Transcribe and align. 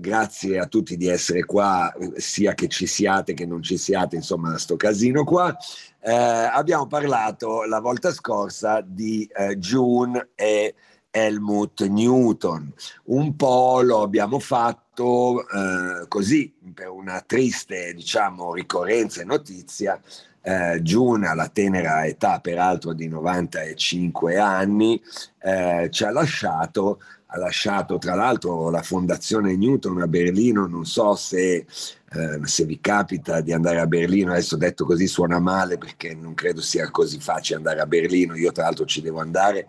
grazie 0.00 0.58
a 0.58 0.66
tutti 0.66 0.96
di 0.96 1.08
essere 1.08 1.44
qua, 1.44 1.92
sia 2.16 2.54
che 2.54 2.68
ci 2.68 2.86
siate 2.86 3.34
che 3.34 3.46
non 3.46 3.62
ci 3.62 3.76
siate, 3.76 4.16
insomma, 4.16 4.56
sto 4.58 4.76
casino 4.76 5.24
qua. 5.24 5.56
Eh, 6.00 6.12
abbiamo 6.12 6.86
parlato 6.86 7.64
la 7.64 7.80
volta 7.80 8.12
scorsa 8.12 8.80
di 8.84 9.28
eh, 9.34 9.56
June 9.56 10.30
e 10.34 10.74
Helmut 11.10 11.86
Newton. 11.86 12.72
Un 13.04 13.36
po' 13.36 13.80
lo 13.82 14.02
abbiamo 14.02 14.38
fatto 14.38 15.40
eh, 15.48 16.06
così, 16.08 16.54
per 16.72 16.90
una 16.90 17.22
triste, 17.26 17.92
diciamo, 17.94 18.54
ricorrenza 18.54 19.20
e 19.20 19.24
notizia. 19.24 20.00
Eh, 20.40 20.80
June, 20.82 21.26
alla 21.26 21.48
tenera 21.48 22.06
età 22.06 22.40
peraltro 22.40 22.92
di 22.92 23.08
95 23.08 24.38
anni, 24.38 25.02
eh, 25.40 25.88
ci 25.90 26.04
ha 26.04 26.10
lasciato 26.10 27.00
ha 27.30 27.38
lasciato 27.38 27.98
tra 27.98 28.14
l'altro 28.14 28.70
la 28.70 28.82
fondazione 28.82 29.56
Newton 29.56 30.00
a 30.00 30.06
Berlino, 30.06 30.66
non 30.66 30.86
so 30.86 31.14
se, 31.14 31.56
eh, 31.56 32.40
se, 32.42 32.64
vi 32.64 32.80
capita 32.80 33.40
di 33.40 33.52
andare 33.52 33.80
a 33.80 33.86
Berlino, 33.86 34.32
adesso 34.32 34.56
detto 34.56 34.84
così 34.86 35.06
suona 35.06 35.38
male 35.38 35.76
perché 35.76 36.14
non 36.14 36.34
credo 36.34 36.62
sia 36.62 36.90
così 36.90 37.20
facile 37.20 37.58
andare 37.58 37.80
a 37.80 37.86
Berlino, 37.86 38.34
io 38.34 38.52
tra 38.52 38.64
l'altro 38.64 38.86
ci 38.86 39.02
devo 39.02 39.20
andare 39.20 39.68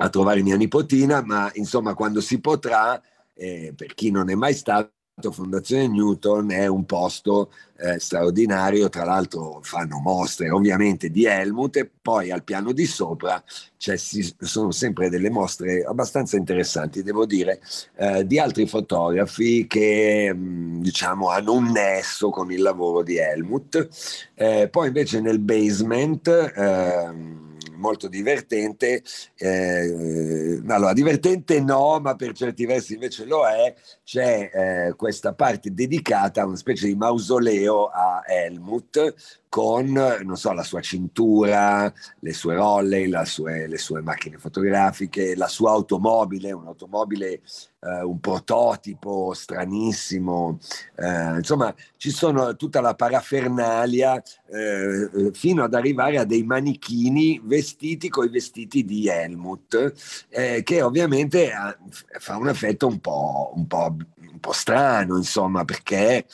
a 0.00 0.08
trovare 0.10 0.42
mia 0.42 0.56
nipotina, 0.56 1.22
ma 1.24 1.50
insomma 1.54 1.94
quando 1.94 2.20
si 2.20 2.40
potrà, 2.40 3.02
eh, 3.34 3.72
per 3.76 3.94
chi 3.94 4.12
non 4.12 4.30
è 4.30 4.34
mai 4.34 4.54
stato, 4.54 4.92
Fondazione 5.30 5.88
Newton 5.88 6.50
è 6.52 6.66
un 6.66 6.84
posto 6.84 7.50
eh, 7.76 7.98
straordinario, 7.98 8.88
tra 8.88 9.04
l'altro 9.04 9.60
fanno 9.62 9.98
mostre 9.98 10.50
ovviamente 10.50 11.10
di 11.10 11.24
Helmut 11.24 11.76
e 11.76 11.90
poi 12.00 12.30
al 12.30 12.44
piano 12.44 12.72
di 12.72 12.86
sopra 12.86 13.42
si, 13.76 14.34
sono 14.38 14.70
sempre 14.70 15.08
delle 15.08 15.30
mostre 15.30 15.82
abbastanza 15.82 16.36
interessanti, 16.36 17.02
devo 17.02 17.26
dire, 17.26 17.60
eh, 17.96 18.26
di 18.26 18.38
altri 18.38 18.66
fotografi 18.66 19.66
che 19.66 20.32
mm, 20.32 20.80
diciamo 20.80 21.30
hanno 21.30 21.52
un 21.54 21.70
nesso 21.70 22.30
con 22.30 22.50
il 22.52 22.62
lavoro 22.62 23.02
di 23.02 23.16
Helmut. 23.16 23.88
Eh, 24.34 24.68
poi 24.70 24.86
invece 24.86 25.20
nel 25.20 25.38
basement 25.38 26.52
ehm, 26.54 27.47
molto 27.78 28.08
divertente. 28.08 29.02
Eh, 29.36 30.62
allora, 30.66 30.92
divertente 30.92 31.60
no, 31.60 31.98
ma 32.00 32.14
per 32.14 32.32
certi 32.32 32.66
versi 32.66 32.94
invece 32.94 33.24
lo 33.24 33.46
è. 33.46 33.74
C'è 34.04 34.50
eh, 34.52 34.94
questa 34.94 35.32
parte 35.32 35.72
dedicata 35.72 36.42
a 36.42 36.46
una 36.46 36.56
specie 36.56 36.86
di 36.86 36.94
mausoleo 36.94 37.86
a 37.86 38.22
Helmut 38.26 39.14
con, 39.48 39.90
non 39.92 40.36
so, 40.36 40.52
la 40.52 40.62
sua 40.62 40.80
cintura, 40.80 41.92
le 42.20 42.32
sue 42.32 42.54
rolle, 42.54 43.08
sue, 43.24 43.66
le 43.66 43.78
sue 43.78 44.02
macchine 44.02 44.38
fotografiche, 44.38 45.34
la 45.36 45.48
sua 45.48 45.70
automobile, 45.70 46.52
un'automobile, 46.52 47.40
eh, 47.80 48.02
un 48.02 48.18
prototipo 48.20 49.32
stranissimo, 49.34 50.58
eh, 50.96 51.36
insomma 51.36 51.74
ci 51.96 52.10
sono 52.10 52.56
tutta 52.56 52.80
la 52.80 52.94
parafernalia 52.94 54.22
eh, 54.50 55.30
fino 55.32 55.64
ad 55.64 55.74
arrivare 55.74 56.18
a 56.18 56.24
dei 56.24 56.42
manichini 56.42 57.40
vestiti 57.42 58.08
con 58.08 58.24
i 58.26 58.30
vestiti 58.30 58.84
di 58.84 59.08
Helmut, 59.08 60.26
eh, 60.28 60.62
che 60.62 60.82
ovviamente 60.82 61.52
ha, 61.52 61.76
fa 62.18 62.36
un 62.36 62.48
effetto 62.48 62.86
un 62.86 62.98
po', 63.00 63.52
un 63.54 63.66
po', 63.66 63.96
un 64.30 64.40
po 64.40 64.52
strano, 64.52 65.16
insomma, 65.16 65.64
perché... 65.64 66.26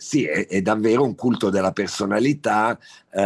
Sì, 0.00 0.24
è, 0.24 0.46
è, 0.46 0.62
davvero 0.62 1.04
un 1.04 1.14
culto 1.14 1.50
della 1.50 1.72
personalità 1.72 2.78
eh, 3.12 3.20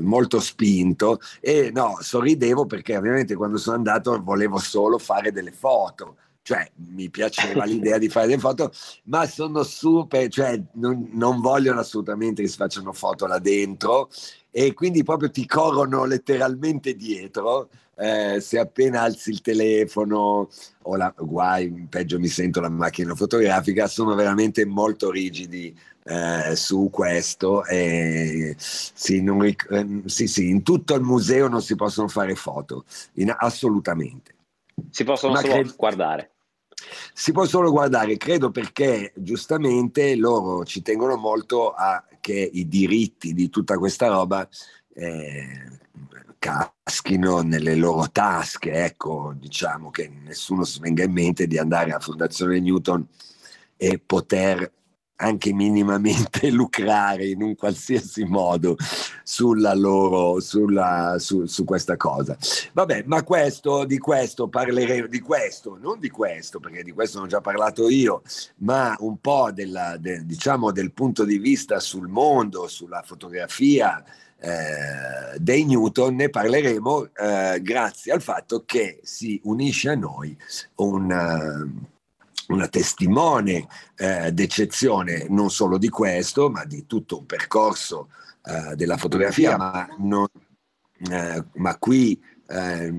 molto 0.00 0.38
spinto. 0.38 1.18
E 1.40 1.72
no, 1.74 1.96
sorridevo 2.00 2.66
perché 2.66 2.96
ovviamente 2.96 3.34
quando 3.34 3.56
sono 3.58 3.74
andato 3.74 4.22
volevo 4.22 4.58
solo 4.58 4.96
fare 4.98 5.32
delle 5.32 5.50
foto. 5.50 6.18
Cioè 6.42 6.70
mi 6.94 7.10
piaceva 7.10 7.64
l'idea 7.66 7.98
di 7.98 8.08
fare 8.08 8.28
delle 8.28 8.38
foto, 8.38 8.70
ma 9.06 9.26
sono 9.26 9.64
super, 9.64 10.28
cioè 10.28 10.62
non, 10.74 11.08
non, 11.14 11.40
vogliono 11.40 11.80
assolutamente 11.80 12.42
che 12.42 12.48
si 12.48 12.56
facciano 12.56 12.92
foto 12.92 13.26
là 13.26 13.40
dentro. 13.40 14.08
E 14.52 14.72
quindi 14.72 15.02
proprio 15.02 15.30
ti 15.32 15.46
corrono 15.46 16.04
letteralmente 16.04 16.94
dietro. 16.94 17.68
Eh, 17.98 18.40
se 18.40 18.58
appena 18.58 19.00
alzi 19.02 19.30
il 19.30 19.40
telefono 19.40 20.50
o 20.82 20.96
la, 20.96 21.14
guai, 21.16 21.86
peggio 21.88 22.18
mi 22.18 22.28
sento 22.28 22.60
la 22.60 22.68
macchina 22.68 23.14
fotografica, 23.14 23.86
sono 23.86 24.14
veramente 24.14 24.66
molto 24.66 25.10
rigidi 25.10 25.74
eh, 26.04 26.54
su 26.54 26.90
questo. 26.92 27.64
E, 27.64 28.54
sì, 28.58 29.22
non, 29.22 29.42
eh, 29.44 29.56
sì, 30.04 30.26
sì, 30.26 30.48
in 30.50 30.62
tutto 30.62 30.94
il 30.94 31.02
museo 31.02 31.48
non 31.48 31.62
si 31.62 31.74
possono 31.74 32.08
fare 32.08 32.34
foto, 32.34 32.84
in, 33.14 33.34
assolutamente. 33.36 34.34
Si 34.90 35.04
possono 35.04 35.32
Ma 35.32 35.40
solo 35.40 35.52
cre- 35.54 35.74
guardare. 35.76 36.30
Si 37.14 37.32
può 37.32 37.46
solo 37.46 37.70
guardare, 37.70 38.18
credo 38.18 38.50
perché 38.50 39.12
giustamente 39.16 40.14
loro 40.16 40.64
ci 40.64 40.82
tengono 40.82 41.16
molto 41.16 41.72
a 41.72 42.04
che 42.20 42.50
i 42.52 42.68
diritti 42.68 43.32
di 43.32 43.48
tutta 43.48 43.78
questa 43.78 44.08
roba 44.08 44.46
eh, 44.92 45.80
caschino 46.46 47.40
nelle 47.40 47.74
loro 47.74 48.08
tasche, 48.10 48.72
ecco, 48.72 49.34
diciamo 49.36 49.90
che 49.90 50.10
nessuno 50.24 50.64
si 50.64 50.78
venga 50.78 51.02
in 51.02 51.12
mente 51.12 51.46
di 51.46 51.58
andare 51.58 51.90
a 51.92 51.98
Fondazione 51.98 52.60
Newton 52.60 53.06
e 53.76 53.98
poter 53.98 54.72
anche 55.16 55.52
minimamente 55.52 56.50
lucrare 56.50 57.26
in 57.26 57.42
un 57.42 57.54
qualsiasi 57.54 58.24
modo 58.24 58.76
sulla 59.22 59.74
loro, 59.74 60.40
sulla, 60.40 61.16
su, 61.18 61.46
su, 61.46 61.64
questa 61.64 61.96
cosa. 61.96 62.36
Vabbè, 62.72 63.04
ma 63.06 63.22
questo, 63.22 63.84
di 63.84 63.98
questo 63.98 64.48
parleremo, 64.48 65.06
di 65.06 65.20
questo, 65.20 65.78
non 65.80 65.98
di 65.98 66.10
questo, 66.10 66.60
perché 66.60 66.82
di 66.82 66.92
questo 66.92 67.20
ho 67.20 67.26
già 67.26 67.40
parlato 67.40 67.88
io, 67.88 68.22
ma 68.58 68.94
un 69.00 69.18
po' 69.18 69.50
della, 69.52 69.96
de, 69.96 70.24
diciamo 70.24 70.70
del 70.70 70.92
punto 70.92 71.24
di 71.24 71.38
vista 71.38 71.80
sul 71.80 72.08
mondo, 72.08 72.68
sulla 72.68 73.02
fotografia, 73.02 74.04
eh, 74.46 75.38
dei 75.38 75.64
Newton 75.64 76.14
ne 76.14 76.28
parleremo 76.28 77.08
eh, 77.14 77.60
grazie 77.62 78.12
al 78.12 78.22
fatto 78.22 78.64
che 78.64 79.00
si 79.02 79.40
unisce 79.44 79.90
a 79.90 79.94
noi 79.94 80.36
un 80.76 81.84
una 82.48 82.68
testimone 82.68 83.66
eh, 83.96 84.30
d'eccezione 84.32 85.26
non 85.28 85.50
solo 85.50 85.78
di 85.78 85.88
questo, 85.88 86.48
ma 86.48 86.64
di 86.64 86.86
tutto 86.86 87.18
un 87.18 87.26
percorso 87.26 88.10
eh, 88.44 88.76
della 88.76 88.96
fotografia, 88.96 89.56
ma, 89.56 89.88
non, 89.98 90.26
eh, 91.10 91.44
ma 91.54 91.76
qui 91.76 92.20
eh, 92.48 92.92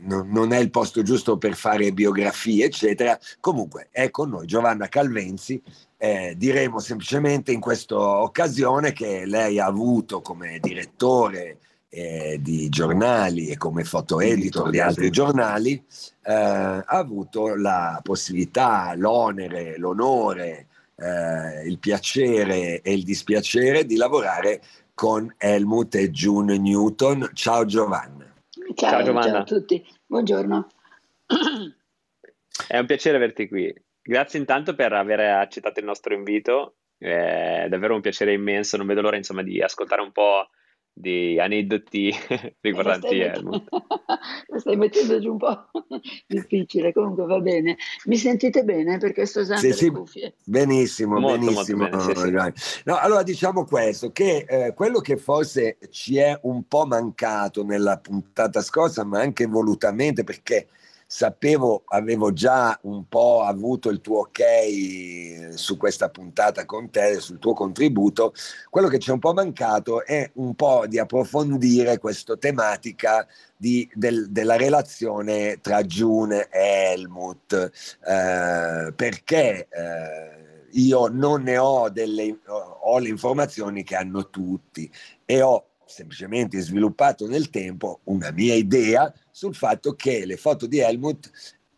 non, 0.00 0.28
non, 0.30 0.52
è 0.52 0.58
il 0.58 0.70
posto 0.70 1.02
giusto 1.02 1.36
per 1.36 1.54
fare 1.54 1.92
biografie, 1.92 2.66
eccetera. 2.66 3.18
Comunque 3.40 3.88
è 3.90 4.10
con 4.10 4.30
noi 4.30 4.46
Giovanna 4.46 4.88
Calvenzi. 4.88 5.62
Eh, 5.96 6.34
diremo 6.36 6.80
semplicemente 6.80 7.52
in 7.52 7.60
questa 7.60 7.96
occasione 7.96 8.92
che 8.92 9.24
lei 9.24 9.58
ha 9.58 9.66
avuto 9.66 10.20
come 10.20 10.58
direttore 10.60 11.58
eh, 11.88 12.38
di 12.40 12.68
giornali 12.68 13.48
e 13.48 13.56
come 13.56 13.84
foto 13.84 14.20
editor 14.20 14.68
di 14.68 14.80
altri 14.80 15.10
giornali, 15.10 15.82
eh, 16.22 16.32
ha 16.32 16.84
avuto 16.84 17.54
la 17.54 18.00
possibilità, 18.02 18.92
l'onere, 18.96 19.78
l'onore, 19.78 20.66
eh, 20.96 21.66
il 21.66 21.78
piacere 21.78 22.80
e 22.82 22.92
il 22.92 23.04
dispiacere 23.04 23.86
di 23.86 23.96
lavorare 23.96 24.60
con 24.92 25.32
Helmut 25.38 25.94
e 25.94 26.10
June 26.10 26.58
Newton. 26.58 27.30
Ciao 27.32 27.64
Giovanna. 27.64 28.23
Ciao, 28.74 28.90
ciao 28.90 29.02
Giovanna. 29.02 29.30
Ciao 29.30 29.40
a 29.40 29.44
tutti, 29.44 29.86
buongiorno. 30.04 30.68
È 32.66 32.78
un 32.78 32.86
piacere 32.86 33.16
averti 33.16 33.48
qui. 33.48 33.72
Grazie 34.02 34.38
intanto 34.38 34.74
per 34.74 34.92
aver 34.92 35.20
accettato 35.20 35.80
il 35.80 35.86
nostro 35.86 36.12
invito, 36.12 36.76
è 36.98 37.66
davvero 37.68 37.94
un 37.94 38.00
piacere 38.00 38.32
immenso, 38.32 38.76
non 38.76 38.86
vedo 38.86 39.00
l'ora 39.00 39.16
insomma 39.16 39.42
di 39.42 39.62
ascoltare 39.62 40.02
un 40.02 40.12
po' 40.12 40.48
di 40.96 41.38
aneddoti 41.40 42.14
riguardanti 42.62 43.18
Helmut. 43.18 43.64
Lo 44.46 44.58
stai 44.60 44.76
mettendo 44.76 45.18
giù 45.20 45.32
un 45.32 45.38
po' 45.38 45.66
difficile, 46.26 46.92
comunque 46.92 47.26
va 47.26 47.40
bene. 47.40 47.76
Mi 48.04 48.16
sentite 48.16 48.62
bene 48.62 48.98
perché 48.98 49.26
sto 49.26 49.40
usando 49.40 49.60
sì, 49.60 49.68
le 49.68 49.74
sì, 49.74 49.90
cuffie? 49.90 50.34
Benissimo, 50.44 51.18
molto, 51.18 51.46
benissimo. 51.46 51.88
Molto 51.88 52.20
bene, 52.20 52.52
sì, 52.54 52.80
no, 52.84 52.96
allora 52.96 53.24
diciamo 53.24 53.64
questo, 53.64 54.12
che 54.12 54.46
eh, 54.48 54.72
quello 54.74 55.00
che 55.00 55.16
forse 55.16 55.78
ci 55.90 56.16
è 56.18 56.38
un 56.42 56.66
po' 56.68 56.86
mancato 56.86 57.64
nella 57.64 57.98
puntata 57.98 58.62
scorsa, 58.62 59.04
ma 59.04 59.20
anche 59.20 59.46
volutamente 59.46 60.22
perché 60.22 60.68
sapevo, 61.06 61.84
avevo 61.86 62.32
già 62.32 62.78
un 62.82 63.08
po' 63.08 63.42
avuto 63.42 63.88
il 63.90 64.00
tuo 64.00 64.20
ok 64.20 65.54
su 65.54 65.76
questa 65.76 66.08
puntata 66.08 66.64
con 66.64 66.90
te, 66.90 67.20
sul 67.20 67.38
tuo 67.38 67.52
contributo, 67.52 68.32
quello 68.70 68.88
che 68.88 68.98
ci 68.98 69.10
è 69.10 69.12
un 69.12 69.18
po' 69.18 69.32
mancato 69.32 70.04
è 70.04 70.30
un 70.34 70.54
po' 70.54 70.86
di 70.86 70.98
approfondire 70.98 71.98
questa 71.98 72.36
tematica 72.36 73.26
di, 73.56 73.88
del, 73.94 74.30
della 74.30 74.56
relazione 74.56 75.60
tra 75.60 75.82
June 75.82 76.48
e 76.50 76.92
Helmut, 76.92 77.70
eh, 78.06 78.92
perché 78.94 79.68
eh, 79.70 80.66
io 80.72 81.06
non 81.08 81.42
ne 81.42 81.58
ho 81.58 81.88
delle 81.88 82.38
ho 82.46 82.98
le 82.98 83.08
informazioni 83.08 83.82
che 83.82 83.96
hanno 83.96 84.28
tutti 84.28 84.90
e 85.24 85.40
ho 85.40 85.73
semplicemente 85.86 86.60
sviluppato 86.60 87.26
nel 87.26 87.50
tempo 87.50 88.00
una 88.04 88.30
mia 88.30 88.54
idea 88.54 89.12
sul 89.30 89.54
fatto 89.54 89.94
che 89.94 90.24
le 90.24 90.36
foto 90.36 90.66
di 90.66 90.78
Helmut 90.78 91.30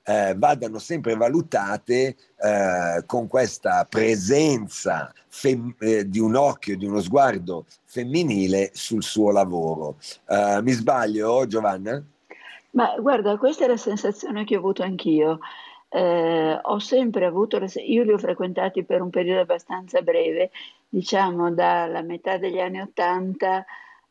eh, 0.08 0.34
vadano 0.36 0.78
sempre 0.78 1.16
valutate 1.16 2.16
eh, 2.36 3.02
con 3.06 3.26
questa 3.26 3.84
presenza 3.88 5.12
fem- 5.28 5.74
eh, 5.80 6.08
di 6.08 6.20
un 6.20 6.36
occhio, 6.36 6.76
di 6.76 6.86
uno 6.86 7.00
sguardo 7.00 7.66
femminile 7.84 8.70
sul 8.72 9.02
suo 9.02 9.32
lavoro. 9.32 9.96
Eh, 10.28 10.60
mi 10.62 10.70
sbaglio, 10.70 11.46
Giovanna? 11.46 12.00
Ma 12.70 12.94
guarda, 13.00 13.36
questa 13.36 13.64
è 13.64 13.68
la 13.68 13.76
sensazione 13.76 14.44
che 14.44 14.54
ho 14.54 14.58
avuto 14.58 14.82
anch'io. 14.84 15.40
Eh, 15.88 16.58
ho 16.60 16.78
sempre 16.78 17.24
avuto, 17.24 17.58
io 17.84 18.02
li 18.04 18.12
ho 18.12 18.18
frequentati 18.18 18.84
per 18.84 19.00
un 19.00 19.10
periodo 19.10 19.40
abbastanza 19.40 20.02
breve, 20.02 20.50
diciamo 20.88 21.52
dalla 21.52 22.02
metà 22.02 22.36
degli 22.36 22.60
anni 22.60 22.80
80 22.80 23.64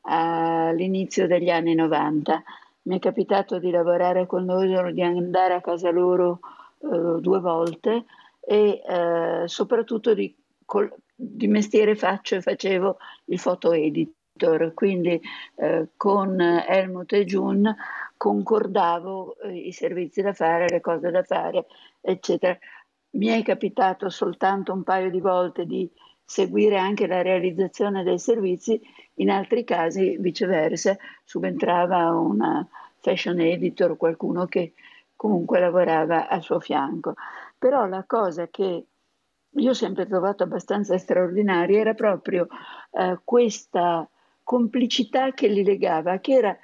all'inizio 0.06 1.28
degli 1.28 1.50
anni 1.50 1.76
90. 1.76 2.44
Mi 2.84 2.98
è 2.98 3.00
capitato 3.00 3.58
di 3.60 3.72
lavorare 3.72 4.26
con 4.26 4.46
loro, 4.46 4.92
di 4.92 5.02
andare 5.02 5.56
a 5.56 5.62
casa 5.62 5.90
loro 5.90 6.40
eh, 6.80 7.20
due 7.20 7.40
volte 7.40 8.06
e 8.40 8.82
eh, 8.86 9.44
soprattutto 9.46 10.14
di, 10.14 10.36
col, 10.66 10.94
di, 11.16 11.48
mestiere 11.48 11.96
faccio 11.96 12.36
e 12.36 12.42
facevo 12.42 12.98
il 13.26 13.40
foto 13.40 13.72
editor, 13.72 14.74
quindi 14.76 15.20
eh, 15.56 15.88
con 15.98 16.40
Helmut 16.40 17.14
e 17.14 17.26
June 17.26 17.76
concordavo 18.18 19.38
eh, 19.40 19.56
i 19.56 19.72
servizi 19.72 20.22
da 20.22 20.34
fare, 20.34 20.70
le 20.70 20.82
cose 20.82 21.10
da 21.10 21.24
fare, 21.24 21.66
eccetera. 22.02 22.56
Mi 23.12 23.28
è 23.28 23.42
capitato 23.44 24.10
soltanto 24.10 24.74
un 24.74 24.84
paio 24.84 25.10
di 25.10 25.22
volte 25.22 25.66
di 25.66 25.90
seguire 26.26 26.78
anche 26.78 27.08
la 27.08 27.22
realizzazione 27.22 28.04
dei 28.04 28.20
servizi, 28.20 28.82
in 29.16 29.30
altri 29.30 29.64
casi 29.64 30.18
viceversa 30.18 30.98
subentrava 31.24 32.12
una 32.12 32.68
fashion 33.00 33.40
editor, 33.40 33.96
qualcuno 33.98 34.46
che 34.46 34.74
comunque 35.16 35.60
lavorava 35.60 36.28
al 36.28 36.42
suo 36.42 36.60
fianco. 36.60 37.14
Però 37.58 37.86
la 37.86 38.04
cosa 38.06 38.48
che 38.48 38.86
io 39.58 39.70
ho 39.70 39.74
sempre 39.74 40.06
trovato 40.06 40.44
abbastanza 40.44 40.98
straordinaria 40.98 41.80
era 41.80 41.94
proprio 41.94 42.48
eh, 42.92 43.20
questa 43.24 44.08
complicità 44.44 45.32
che 45.32 45.48
li 45.48 45.64
legava, 45.64 46.20
che 46.20 46.34
era 46.34 46.58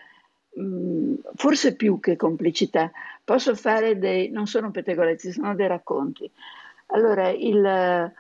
Mm, 0.60 1.16
forse 1.36 1.76
più 1.76 2.00
che 2.02 2.18
complicità, 2.18 2.92
posso 3.24 3.56
fare 3.56 3.98
dei, 3.98 4.30
non 4.30 4.48
sono 4.48 4.70
pettegolezzi, 4.72 5.32
sono 5.32 5.56
dei 5.56 5.68
racconti. 5.68 6.30
Allora, 6.88 7.30
il, 7.30 8.12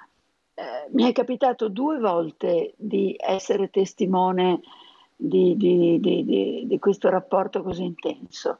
eh, 0.61 0.89
mi 0.91 1.09
è 1.09 1.11
capitato 1.11 1.69
due 1.69 1.97
volte 1.97 2.73
di 2.77 3.15
essere 3.19 3.71
testimone 3.71 4.59
di, 5.15 5.55
di, 5.57 5.99
di, 5.99 6.65
di 6.67 6.79
questo 6.79 7.09
rapporto 7.09 7.63
così 7.63 7.83
intenso. 7.83 8.59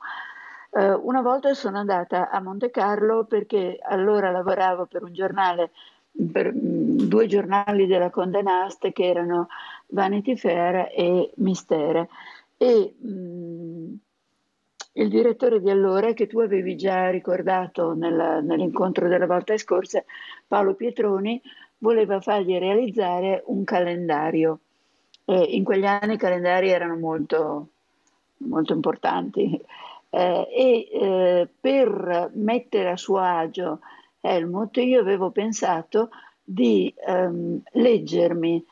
Eh, 0.72 0.94
una 0.94 1.22
volta 1.22 1.54
sono 1.54 1.78
andata 1.78 2.32
a 2.32 2.42
Monte 2.42 2.72
Carlo 2.72 3.26
perché 3.26 3.78
allora 3.82 4.32
lavoravo 4.32 4.88
per 4.88 5.04
un 5.04 5.14
giornale, 5.14 5.70
per 6.32 6.52
mm, 6.52 7.02
due 7.02 7.28
giornali 7.28 7.86
della 7.86 8.10
Condé 8.10 8.42
Nast 8.42 8.92
che 8.92 9.06
erano 9.06 9.48
Vanity 9.88 10.36
Fair 10.36 10.90
e 10.96 11.32
Mistere 11.36 12.10
e 12.58 12.96
mh, 12.98 13.10
mm, 13.10 13.94
il 14.94 15.10
direttore 15.10 15.62
di 15.62 15.70
allora, 15.70 16.14
che 16.14 16.28
tu 16.28 16.40
avevi 16.40 16.76
già 16.76 17.10
ricordato 17.10 17.94
nella, 17.94 18.42
nell'incontro 18.42 19.08
della 19.08 19.26
volta 19.26 19.58
scorsa, 19.58 20.04
Paolo 20.48 20.74
Pietroni, 20.74 21.42
voleva 21.82 22.20
fargli 22.22 22.58
realizzare 22.58 23.44
un 23.48 23.64
calendario. 23.64 24.60
Eh, 25.26 25.44
in 25.56 25.64
quegli 25.64 25.86
anni 25.86 26.14
i 26.14 26.18
calendari 26.18 26.70
erano 26.70 26.96
molto, 26.98 27.68
molto 28.38 28.74
importanti 28.74 29.60
eh, 30.10 30.48
e 30.50 30.90
eh, 30.92 31.48
per 31.60 32.32
mettere 32.34 32.90
a 32.90 32.98
suo 32.98 33.18
agio 33.18 33.80
Helmut 34.20 34.78
io 34.78 35.00
avevo 35.00 35.32
pensato 35.32 36.10
di 36.44 36.94
ehm, 37.08 37.62
leggermi 37.72 38.66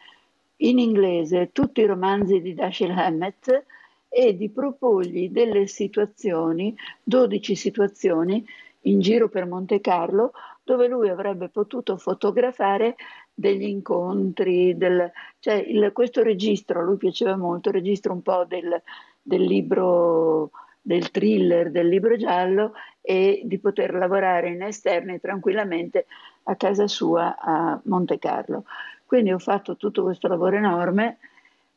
in 0.57 0.79
inglese 0.79 1.51
tutti 1.51 1.81
i 1.81 1.85
romanzi 1.85 2.41
di 2.41 2.53
Dashiell 2.53 2.97
Hammett 2.97 3.65
e 4.09 4.35
di 4.35 4.49
proporgli 4.49 5.29
delle 5.29 5.67
situazioni, 5.67 6.75
12 7.03 7.55
situazioni 7.55 8.45
in 8.81 8.99
giro 8.99 9.29
per 9.29 9.45
Monte 9.45 9.79
Carlo, 9.79 10.33
dove 10.69 10.87
lui 10.87 11.09
avrebbe 11.09 11.49
potuto 11.49 11.97
fotografare 11.97 12.95
degli 13.33 13.63
incontri, 13.63 14.77
del, 14.77 15.11
cioè 15.39 15.55
il, 15.55 15.89
questo 15.93 16.21
registro, 16.21 16.79
a 16.79 16.83
lui 16.83 16.97
piaceva 16.97 17.35
molto, 17.35 17.69
il 17.69 17.75
registro 17.75 18.13
un 18.13 18.21
po' 18.21 18.45
del, 18.45 18.79
del 19.19 19.41
libro, 19.41 20.51
del 20.79 21.09
thriller, 21.09 21.71
del 21.71 21.87
libro 21.87 22.15
giallo 22.17 22.73
e 23.01 23.41
di 23.45 23.57
poter 23.57 23.95
lavorare 23.95 24.49
in 24.49 24.61
esterni 24.61 25.19
tranquillamente 25.19 26.05
a 26.43 26.55
casa 26.55 26.85
sua 26.85 27.35
a 27.39 27.79
Monte 27.85 28.19
Carlo. 28.19 28.65
Quindi 29.07 29.31
ho 29.31 29.39
fatto 29.39 29.75
tutto 29.75 30.03
questo 30.03 30.27
lavoro 30.27 30.57
enorme 30.57 31.17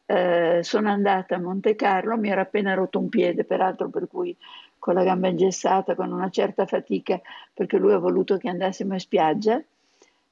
eh, 0.05 0.61
sono 0.63 0.91
andata 0.91 1.37
a 1.37 1.41
Monte 1.41 1.75
Carlo, 1.75 2.19
mi 2.19 2.29
ero 2.29 2.43
appena 2.43 2.75
rotto 2.75 2.99
un 2.99 3.09
piede, 3.09 3.45
peraltro 3.45 3.89
per 3.89 4.09
cui 4.09 4.37
con 4.83 4.95
la 4.95 5.05
gamba 5.05 5.29
ingessata, 5.29 5.95
con 5.95 6.11
una 6.11 6.29
certa 6.29 6.67
fatica, 6.67 7.21
perché 7.55 7.77
lui 7.77 7.93
ha 7.93 7.99
voluto 7.99 8.37
che 8.37 8.49
andassimo 8.49 8.95
in 8.95 8.99
spiaggia, 8.99 9.63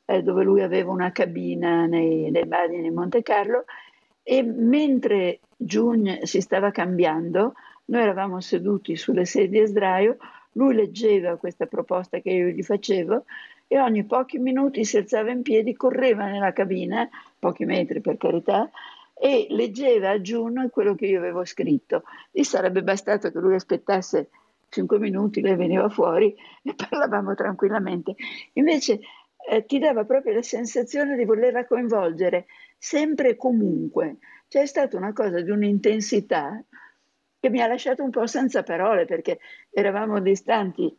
eh, 0.06 0.22
dove 0.24 0.42
lui 0.42 0.60
aveva 0.60 0.90
una 0.90 1.12
cabina 1.12 1.86
nei, 1.86 2.32
nei 2.32 2.46
bagni 2.46 2.82
di 2.82 2.90
Monte 2.90 3.22
Carlo, 3.22 3.64
e 4.24 4.42
mentre 4.42 5.38
Giugno 5.56 6.18
si 6.22 6.40
stava 6.40 6.72
cambiando, 6.72 7.52
noi 7.84 8.02
eravamo 8.02 8.40
seduti 8.40 8.96
sulle 8.96 9.24
sedie 9.24 9.62
a 9.62 9.66
sdraio, 9.66 10.16
lui 10.54 10.74
leggeva 10.74 11.36
questa 11.36 11.66
proposta 11.66 12.18
che 12.18 12.30
io 12.30 12.48
gli 12.48 12.64
facevo 12.64 13.24
e 13.68 13.78
ogni 13.78 14.02
pochi 14.02 14.38
minuti 14.38 14.84
si 14.84 14.96
alzava 14.96 15.30
in 15.30 15.42
piedi, 15.42 15.76
correva 15.76 16.24
nella 16.24 16.52
cabina, 16.52 17.08
pochi 17.38 17.64
metri 17.64 18.00
per 18.00 18.16
carità, 18.16 18.68
e 19.22 19.48
leggeva 19.50 20.08
a 20.08 20.18
June 20.18 20.70
quello 20.70 20.94
che 20.94 21.04
io 21.04 21.18
avevo 21.18 21.44
scritto. 21.44 22.04
Gli 22.30 22.42
sarebbe 22.42 22.82
bastato 22.82 23.30
che 23.30 23.38
lui 23.38 23.54
aspettasse 23.54 24.30
cinque 24.70 24.98
minuti, 24.98 25.42
lei 25.42 25.56
veniva 25.56 25.90
fuori 25.90 26.34
e 26.64 26.74
parlavamo 26.74 27.34
tranquillamente. 27.34 28.14
Invece 28.54 29.00
eh, 29.46 29.66
ti 29.66 29.78
dava 29.78 30.04
proprio 30.04 30.32
la 30.32 30.42
sensazione 30.42 31.16
di 31.16 31.26
volerla 31.26 31.66
coinvolgere 31.66 32.46
sempre 32.78 33.30
e 33.30 33.36
comunque. 33.36 34.16
C'è 34.48 34.64
stata 34.64 34.96
una 34.96 35.12
cosa 35.12 35.42
di 35.42 35.50
un'intensità 35.50 36.64
che 37.38 37.50
mi 37.50 37.60
ha 37.60 37.66
lasciato 37.66 38.02
un 38.02 38.10
po' 38.10 38.26
senza 38.26 38.62
parole 38.62 39.04
perché 39.04 39.38
eravamo 39.70 40.18
distanti 40.20 40.96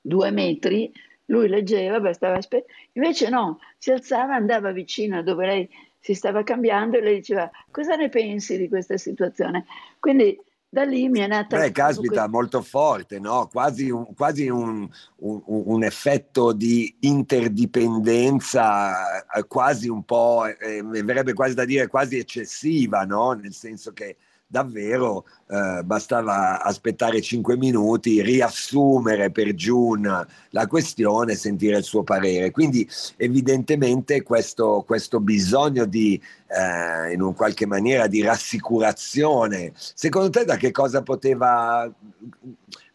due 0.00 0.32
metri, 0.32 0.92
lui 1.26 1.46
leggeva, 1.46 2.00
bastava 2.00 2.38
aspettare, 2.38 2.72
invece 2.94 3.28
no, 3.28 3.60
si 3.78 3.92
alzava, 3.92 4.34
andava 4.34 4.72
vicino 4.72 5.18
a 5.18 5.22
dove 5.22 5.46
lei 5.46 5.70
si 6.06 6.14
stava 6.14 6.44
cambiando 6.44 6.96
e 6.96 7.00
lei 7.00 7.16
diceva 7.16 7.50
cosa 7.72 7.96
ne 7.96 8.08
pensi 8.08 8.56
di 8.56 8.68
questa 8.68 8.96
situazione? 8.96 9.66
Quindi 9.98 10.40
da 10.68 10.84
lì 10.84 11.08
mi 11.08 11.18
è 11.18 11.26
nata... 11.26 11.58
Beh, 11.58 11.72
caspita, 11.72 12.22
que... 12.22 12.30
molto 12.30 12.62
forte, 12.62 13.18
no? 13.18 13.48
quasi, 13.50 13.90
un, 13.90 14.14
quasi 14.14 14.48
un, 14.48 14.88
un, 15.16 15.42
un, 15.44 15.82
effetto 15.82 16.52
di 16.52 16.96
interdipendenza 17.00 19.26
eh, 19.34 19.48
quasi 19.48 19.88
un 19.88 20.04
po', 20.04 20.46
eh, 20.46 20.80
verrebbe 20.84 21.32
quasi 21.32 21.54
da 21.54 21.64
dire 21.64 21.88
quasi 21.88 22.18
eccessiva, 22.18 23.02
no? 23.02 23.32
nel 23.32 23.52
senso 23.52 23.92
che 23.92 24.16
davvero 24.46 25.24
eh, 25.48 25.82
bastava 25.82 26.62
aspettare 26.62 27.20
cinque 27.20 27.56
minuti, 27.56 28.22
riassumere 28.22 29.30
per 29.30 29.52
June 29.54 30.26
la 30.50 30.66
questione 30.66 31.32
e 31.32 31.36
sentire 31.36 31.78
il 31.78 31.84
suo 31.84 32.02
parere. 32.02 32.50
Quindi 32.50 32.88
evidentemente 33.16 34.22
questo, 34.22 34.84
questo 34.86 35.20
bisogno 35.20 35.84
di, 35.84 36.20
eh, 36.46 37.12
in 37.12 37.22
un 37.22 37.34
qualche 37.34 37.66
maniera, 37.66 38.06
di 38.06 38.22
rassicurazione, 38.22 39.72
secondo 39.74 40.30
te 40.30 40.44
da 40.44 40.56
che 40.56 40.70
cosa 40.70 41.02
poteva 41.02 41.92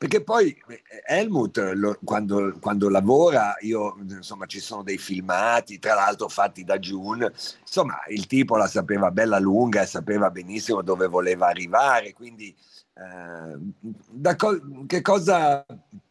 perché 0.01 0.24
poi 0.24 0.50
eh, 0.67 0.81
Helmut, 1.05 1.60
lo, 1.75 1.96
quando, 2.03 2.58
quando, 2.60 2.89
lavora, 2.89 3.55
io, 3.60 3.98
insomma, 4.10 4.48
ci 4.48 4.60
sono 4.60 4.81
dei 4.81 4.98
filmati, 4.98 5.77
tra 5.77 5.93
l'altro 5.93 6.27
fatti 6.27 6.63
da 6.63 6.79
June, 6.79 7.31
insomma, 7.60 8.00
il 8.08 8.25
tipo 8.25 8.58
la 8.58 8.65
sapeva 8.65 9.12
bella 9.12 9.38
lunga 9.38 9.84
e 9.84 9.86
sapeva 9.86 10.31
benissimo 10.31 10.81
dove 10.81 11.05
voleva 11.05 11.50
arrivare, 11.50 12.13
quindi 12.13 12.51
eh, 12.96 14.36
co- 14.36 14.86
che 14.88 15.01
cosa 15.03 15.63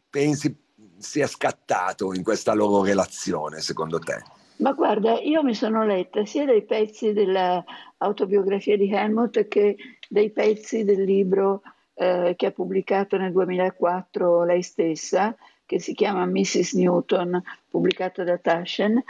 pensi 0.09 0.55
sia 0.97 1.27
scattato 1.27 2.13
in 2.13 2.23
questa 2.23 2.53
loro 2.53 2.85
relazione, 2.85 3.59
secondo 3.59 3.99
te? 3.99 4.23
Ma 4.59 4.71
guarda, 4.71 5.19
io 5.19 5.43
mi 5.43 5.53
sono 5.53 5.83
letta 5.83 6.25
sia 6.25 6.45
dei 6.45 6.63
pezzi 6.63 7.11
dell'autobiografia 7.11 8.77
di 8.77 8.89
Helmut 8.89 9.49
che 9.49 9.75
dei 10.07 10.31
pezzi 10.31 10.85
del 10.85 11.03
libro 11.03 11.61
eh, 12.01 12.33
che 12.35 12.47
ha 12.47 12.51
pubblicato 12.51 13.15
nel 13.15 13.31
2004 13.31 14.43
lei 14.43 14.63
stessa, 14.63 15.35
che 15.67 15.79
si 15.79 15.93
chiama 15.93 16.25
Mrs. 16.25 16.73
Newton, 16.73 17.39
pubblicato 17.69 18.23
da 18.23 18.39
Taschen, 18.39 19.01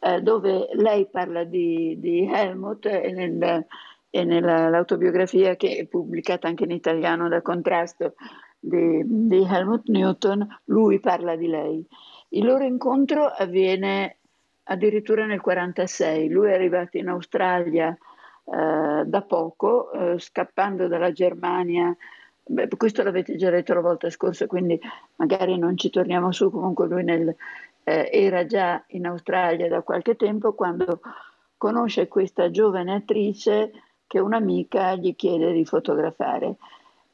eh, 0.00 0.20
dove 0.20 0.68
lei 0.72 1.06
parla 1.06 1.44
di, 1.44 1.96
di 2.00 2.28
Helmut 2.28 2.86
e, 2.86 3.12
nel, 3.12 3.64
e 4.10 4.24
nell'autobiografia 4.24 5.54
che 5.54 5.76
è 5.76 5.86
pubblicata 5.86 6.48
anche 6.48 6.64
in 6.64 6.72
italiano 6.72 7.28
da 7.28 7.40
Contrasto 7.40 8.14
di, 8.58 9.02
di 9.06 9.46
Helmut 9.48 9.86
Newton, 9.86 10.44
lui 10.64 10.98
parla 10.98 11.36
di 11.36 11.46
lei. 11.46 11.86
Il 12.30 12.46
loro 12.46 12.64
incontro 12.64 13.26
avviene 13.26 14.16
addirittura 14.64 15.24
nel 15.24 15.40
1946. 15.44 16.28
Lui 16.28 16.50
è 16.50 16.54
arrivato 16.54 16.96
in 16.96 17.08
Australia 17.08 17.96
eh, 18.44 19.02
da 19.04 19.22
poco, 19.22 19.92
eh, 19.92 20.18
scappando 20.18 20.88
dalla 20.88 21.12
Germania. 21.12 21.96
Beh, 22.52 22.66
questo 22.76 23.04
l'avete 23.04 23.36
già 23.36 23.48
detto 23.48 23.74
la 23.74 23.80
volta 23.80 24.10
scorsa, 24.10 24.48
quindi 24.48 24.76
magari 25.16 25.56
non 25.56 25.76
ci 25.76 25.88
torniamo 25.88 26.32
su. 26.32 26.50
Comunque 26.50 26.88
lui 26.88 27.04
nel, 27.04 27.32
eh, 27.84 28.10
era 28.12 28.44
già 28.44 28.82
in 28.88 29.06
Australia 29.06 29.68
da 29.68 29.82
qualche 29.82 30.16
tempo 30.16 30.52
quando 30.54 31.00
conosce 31.56 32.08
questa 32.08 32.50
giovane 32.50 32.92
attrice 32.92 33.70
che 34.04 34.18
un'amica 34.18 34.96
gli 34.96 35.14
chiede 35.14 35.52
di 35.52 35.64
fotografare. 35.64 36.56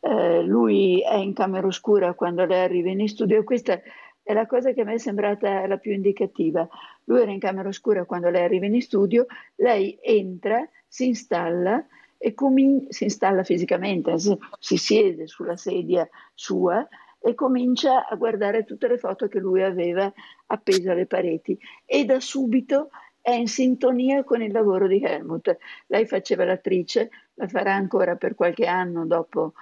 Eh, 0.01 0.41
lui 0.43 1.03
è 1.03 1.17
in 1.17 1.35
camera 1.35 1.67
oscura 1.67 2.15
quando 2.15 2.47
lei 2.47 2.65
arriva 2.65 2.89
in 2.89 3.07
studio. 3.07 3.45
Questa 3.45 3.79
è 4.23 4.33
la 4.33 4.47
cosa 4.47 4.73
che 4.73 4.81
a 4.81 4.85
me 4.85 4.95
è 4.95 4.99
sembrata 4.99 5.67
la 5.67 5.77
più 5.77 5.93
indicativa. 5.93 6.67
Lui 7.05 7.21
era 7.21 7.31
in 7.31 7.41
camera 7.41 7.69
oscura 7.69 8.07
quando 8.07 8.31
lei 8.31 8.43
arriva 8.43 8.65
in 8.65 8.81
studio, 8.81 9.27
lei 9.57 9.99
entra, 10.01 10.67
si 10.89 11.09
installa 11.09 11.85
e 12.27 12.35
comin- 12.35 12.87
si 12.89 13.05
installa 13.05 13.45
fisicamente, 13.45 14.17
si 14.59 14.77
siede 14.77 15.29
sulla 15.29 15.57
sedia 15.57 16.09
sua 16.35 16.85
e 17.21 17.35
comincia 17.35 18.09
a 18.09 18.17
guardare 18.17 18.65
tutte 18.65 18.89
le 18.89 18.99
foto 18.99 19.29
che 19.29 19.39
lui 19.39 19.63
aveva 19.63 20.13
appese 20.47 20.91
alle 20.91 21.07
pareti 21.07 21.57
e 21.85 22.05
da 22.05 22.19
subito 22.19 22.91
è 23.21 23.31
in 23.31 23.47
sintonia 23.47 24.25
con 24.25 24.43
il 24.43 24.51
lavoro 24.51 24.89
di 24.89 25.01
Helmut. 25.01 25.57
Lei 25.87 26.05
faceva 26.05 26.45
l'attrice, 26.45 27.11
la 27.35 27.47
farà 27.47 27.75
ancora 27.75 28.17
per 28.17 28.35
qualche 28.35 28.67
anno 28.67 29.07
dopo 29.07 29.53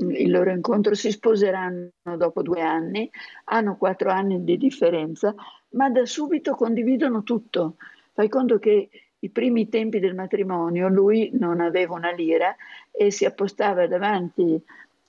mm, 0.00 0.10
il 0.12 0.30
loro 0.30 0.50
incontro, 0.50 0.94
si 0.94 1.10
sposeranno 1.10 1.90
dopo 2.16 2.42
due 2.42 2.60
anni, 2.60 3.10
hanno 3.46 3.76
quattro 3.76 4.10
anni 4.10 4.44
di 4.44 4.56
differenza, 4.56 5.34
ma 5.70 5.90
da 5.90 6.06
subito 6.06 6.54
condividono 6.54 7.24
tutto. 7.24 7.78
Fai 8.12 8.28
conto 8.28 8.60
che 8.60 8.90
i 9.22 9.30
primi 9.30 9.68
tempi 9.68 10.00
del 10.00 10.14
matrimonio 10.14 10.88
lui 10.88 11.30
non 11.34 11.60
aveva 11.60 11.94
una 11.94 12.10
lira 12.10 12.54
e 12.90 13.10
si 13.10 13.24
appostava 13.24 13.86
davanti 13.86 14.60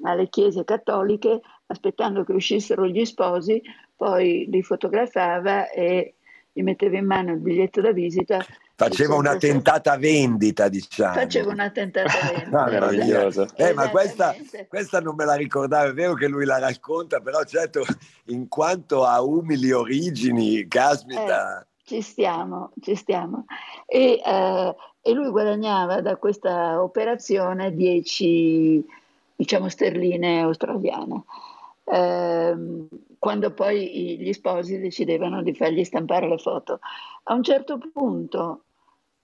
alle 0.03 0.29
chiese 0.29 0.63
cattoliche 0.63 1.41
aspettando 1.67 2.23
che 2.23 2.33
uscissero 2.33 2.85
gli 2.85 3.05
sposi, 3.05 3.61
poi 3.95 4.47
li 4.49 4.61
fotografava 4.61 5.69
e 5.69 6.15
gli 6.51 6.61
metteva 6.61 6.97
in 6.97 7.05
mano 7.05 7.31
il 7.31 7.39
biglietto 7.39 7.81
da 7.81 7.91
visita. 7.91 8.45
Faceva 8.75 9.15
una 9.15 9.37
tentata 9.37 9.97
vendita, 9.97 10.67
diciamo. 10.67 11.13
Faceva 11.13 11.51
una 11.51 11.71
tentata 11.71 12.11
vendita. 12.31 12.65
Meraviglioso. 12.65 13.47
Eh, 13.55 13.73
ma 13.73 13.89
questa, 13.89 14.35
questa, 14.67 14.99
non 14.99 15.15
me 15.15 15.25
la 15.25 15.35
ricordavo, 15.35 15.89
è 15.89 15.93
vero 15.93 16.13
che 16.13 16.27
lui 16.27 16.45
la 16.45 16.59
racconta, 16.59 17.19
però 17.19 17.43
certo, 17.43 17.83
in 18.25 18.47
quanto 18.47 19.05
a 19.05 19.21
umili 19.23 19.71
origini, 19.71 20.67
caspita. 20.67 21.61
Eh, 21.61 21.71
ci 21.83 22.01
stiamo, 22.01 22.71
ci 22.81 22.95
stiamo. 22.95 23.45
E, 23.85 24.21
eh, 24.25 24.75
e, 25.01 25.13
lui 25.13 25.29
guadagnava 25.29 26.01
da 26.01 26.17
questa 26.17 26.81
operazione 26.81 27.73
10, 27.73 28.85
diciamo, 29.35 29.69
sterline 29.69 30.41
australiane. 30.41 31.23
Eh, 31.85 32.55
quando 33.19 33.51
poi 33.51 34.17
gli 34.17 34.33
sposi 34.33 34.79
decidevano 34.79 35.41
di 35.43 35.53
fargli 35.53 35.83
stampare 35.83 36.27
le 36.27 36.37
foto. 36.37 36.79
A 37.23 37.33
un 37.33 37.43
certo 37.43 37.77
punto 37.91 38.63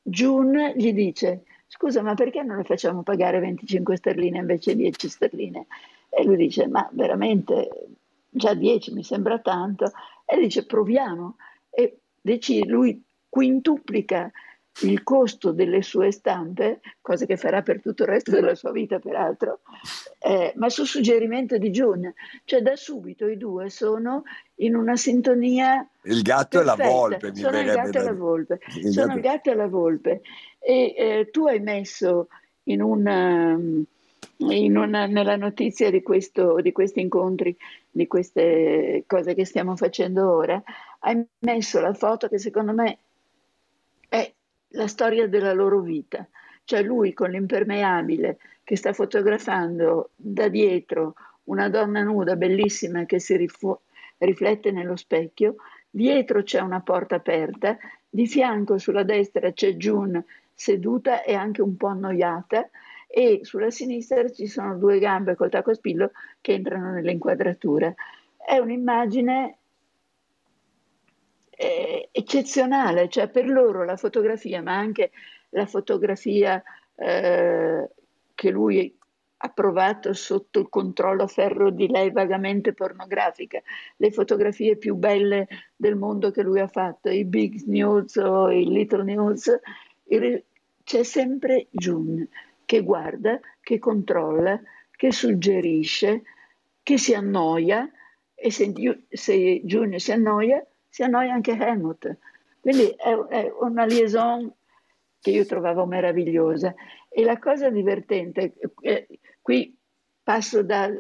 June 0.02 0.74
gli 0.76 0.94
dice 0.94 1.44
scusa 1.68 2.02
ma 2.02 2.16
perché 2.16 2.42
non 2.42 2.58
le 2.58 2.64
facciamo 2.64 3.04
pagare 3.04 3.40
25 3.40 3.98
sterline 3.98 4.40
invece 4.40 4.76
10 4.76 5.10
sterline? 5.10 5.68
E 6.10 6.24
lui 6.24 6.38
dice 6.38 6.68
ma 6.68 6.88
veramente 6.94 7.88
già 8.30 8.54
10 8.54 8.94
mi 8.94 9.04
sembra 9.04 9.40
tanto 9.40 9.92
e 10.26 10.38
dice 10.40 10.66
proviamo 10.66 11.36
e 11.70 12.00
decide, 12.22 12.70
lui 12.70 13.02
quintuplica 13.28 14.32
il 14.82 15.04
costo 15.04 15.52
delle 15.52 15.82
sue 15.82 16.12
stampe, 16.12 16.80
cosa 17.02 17.26
che 17.26 17.38
farà 17.38 17.62
per 17.62 17.82
tutto 17.82 18.04
il 18.04 18.10
resto 18.10 18.32
della 18.32 18.56
sua 18.56 18.72
vita 18.72 19.00
peraltro, 19.00 19.60
eh, 20.20 20.54
ma 20.56 20.70
su 20.70 20.86
suggerimento 20.86 21.58
di 21.58 21.70
June. 21.70 22.14
Cioè 22.46 22.62
da 22.62 22.76
subito 22.76 23.28
i 23.28 23.38
due 23.38 23.70
sono 23.70 24.24
in 24.56 24.76
una 24.76 24.96
sintonia. 24.96 25.86
Il 26.04 26.22
gatto 26.22 26.60
perfetta. 26.60 26.84
e 26.84 26.86
la 26.86 26.92
volpe. 26.92 27.36
Sono 27.36 27.60
il 27.60 27.66
gatto 27.66 27.90
da... 27.90 28.00
e 28.00 28.04
la 28.04 28.14
volpe. 28.14 28.60
Il 28.76 28.92
sono 28.92 29.08
gatto... 29.08 29.18
il 29.18 29.24
gatto 29.24 29.52
e 29.52 29.56
la 29.56 29.68
volpe. 29.68 30.22
E 30.60 30.96
eh, 30.98 31.30
tu 31.32 31.46
hai 31.46 31.60
messo 31.60 32.28
in 32.64 32.82
una, 32.82 33.60
in 34.38 34.78
una, 34.78 35.06
nella 35.08 35.36
notizia 35.36 35.90
di, 35.90 36.02
questo, 36.02 36.62
di 36.62 36.72
questi 36.72 37.02
incontri, 37.02 37.56
di 37.90 38.08
queste 38.08 39.04
cose 39.08 39.34
che 39.34 39.46
stiamo 39.46 39.76
facendo 39.76 40.32
ora, 40.32 40.62
hai 41.00 41.26
messo 41.40 41.80
la 41.80 41.94
foto 41.94 42.28
che 42.28 42.38
secondo 42.38 42.74
me 42.74 42.98
è 44.08 44.32
la 44.70 44.88
storia 44.88 45.28
della 45.28 45.54
loro 45.54 45.82
vita. 45.82 46.28
Cioè 46.64 46.82
lui 46.84 47.14
con 47.14 47.32
l'impermeabile 47.32 48.38
che 48.64 48.76
sta 48.76 48.94
fotografando 48.94 50.12
da 50.16 50.48
dietro 50.48 51.16
una 51.46 51.70
donna 51.70 52.04
nuda 52.04 52.36
bellissima 52.36 53.06
che 53.06 53.20
si 53.20 53.36
rifu- 53.36 53.80
riflette 54.20 54.72
nello 54.72 54.96
specchio, 54.96 55.56
dietro 55.90 56.44
c'è 56.44 56.60
una 56.60 56.82
porta 56.82 57.16
aperta, 57.16 57.78
di 58.08 58.28
fianco 58.28 58.78
sulla 58.78 59.04
destra 59.04 59.52
c'è 59.52 59.74
June 59.74 60.24
seduta 60.54 61.24
e 61.24 61.34
anche 61.34 61.62
un 61.62 61.76
po' 61.78 61.88
annoiata 61.88 62.70
e 63.08 63.40
sulla 63.44 63.72
sinistra 63.72 64.30
ci 64.30 64.46
sono 64.46 64.78
due 64.78 65.00
gambe 65.00 65.36
col 65.36 65.50
tacco 65.50 65.72
a 65.72 65.74
spillo 65.74 66.12
che 66.42 66.54
entrano 66.54 66.92
nell'inquadratura. 66.92 67.94
È 68.38 68.58
un'immagine 68.58 69.59
eh, 71.62 72.08
eccezionale, 72.14 73.10
cioè 73.10 73.28
per 73.28 73.46
loro 73.46 73.84
la 73.84 73.98
fotografia, 73.98 74.62
ma 74.62 74.78
anche 74.78 75.12
la 75.50 75.66
fotografia 75.66 76.64
eh, 76.96 77.90
che 78.34 78.50
lui 78.50 78.98
ha 79.42 79.50
provato 79.50 80.14
sotto 80.14 80.60
il 80.60 80.70
controllo 80.70 81.28
ferro 81.28 81.70
di 81.70 81.90
lei 81.90 82.12
vagamente 82.12 82.74
pornografica, 82.74 83.62
le 83.98 84.12
fotografie 84.12 84.78
più 84.78 84.96
belle 84.96 85.50
del 85.76 85.98
mondo 85.98 86.32
che 86.32 86.44
lui 86.44 86.62
ha 86.62 86.68
fatto, 86.68 87.10
i 87.10 87.26
big 87.26 87.64
news 87.66 88.16
o 88.16 88.50
i 88.50 88.66
little 88.66 89.04
news, 89.04 89.60
c'è 90.84 91.04
sempre 91.04 91.68
June 91.72 92.26
che 92.64 92.82
guarda, 92.84 93.38
che 93.60 93.80
controlla, 93.80 94.62
che 94.92 95.12
suggerisce, 95.12 96.22
che 96.82 96.98
si 96.98 97.14
annoia 97.14 97.90
e 98.34 98.50
se, 98.50 98.72
se 99.10 99.62
June 99.66 100.00
si 100.00 100.12
annoia 100.14 100.66
si 100.90 101.04
annoia 101.04 101.34
anche 101.34 101.58
Helmut. 101.58 102.18
Quindi 102.60 102.90
è, 102.90 103.16
è 103.30 103.54
una 103.60 103.86
liaison 103.86 104.52
che 105.22 105.32
io 105.32 105.46
trovavo 105.46 105.86
meravigliosa. 105.86 106.74
E 107.10 107.24
la 107.24 107.40
cosa 107.40 107.70
divertente, 107.70 108.54
eh, 108.82 109.08
qui 109.42 109.76
passo 110.24 110.64
da, 110.64 110.92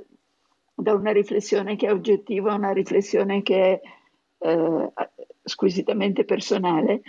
da, 0.74 0.93
una 0.93 1.12
riflessione 1.12 1.75
che 1.75 1.88
è 1.88 1.93
oggettiva 1.93 2.51
a 2.51 2.55
una 2.55 2.72
riflessione 2.72 3.41
che 3.41 3.63
è 3.63 3.81
eh, 4.48 4.91
squisitamente 5.43 6.25
personale. 6.25 7.01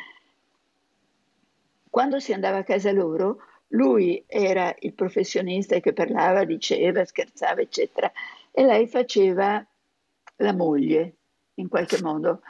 Quando 1.89 2.19
si 2.19 2.33
andava 2.33 2.59
a 2.59 2.65
casa 2.65 2.93
loro, 2.93 3.39
lui 3.69 4.23
era 4.27 4.75
il 4.81 4.93
professionista 4.93 5.79
che 5.81 5.93
parlava, 5.93 6.45
diceva, 6.45 7.05
scherzava, 7.05 7.61
eccetera, 7.61 8.11
e 8.53 8.65
lei 8.65 8.87
faceva 8.87 9.65
la 10.37 10.53
moglie, 10.53 11.15
in 11.55 11.69
qualche 11.69 12.01
modo 12.03 12.41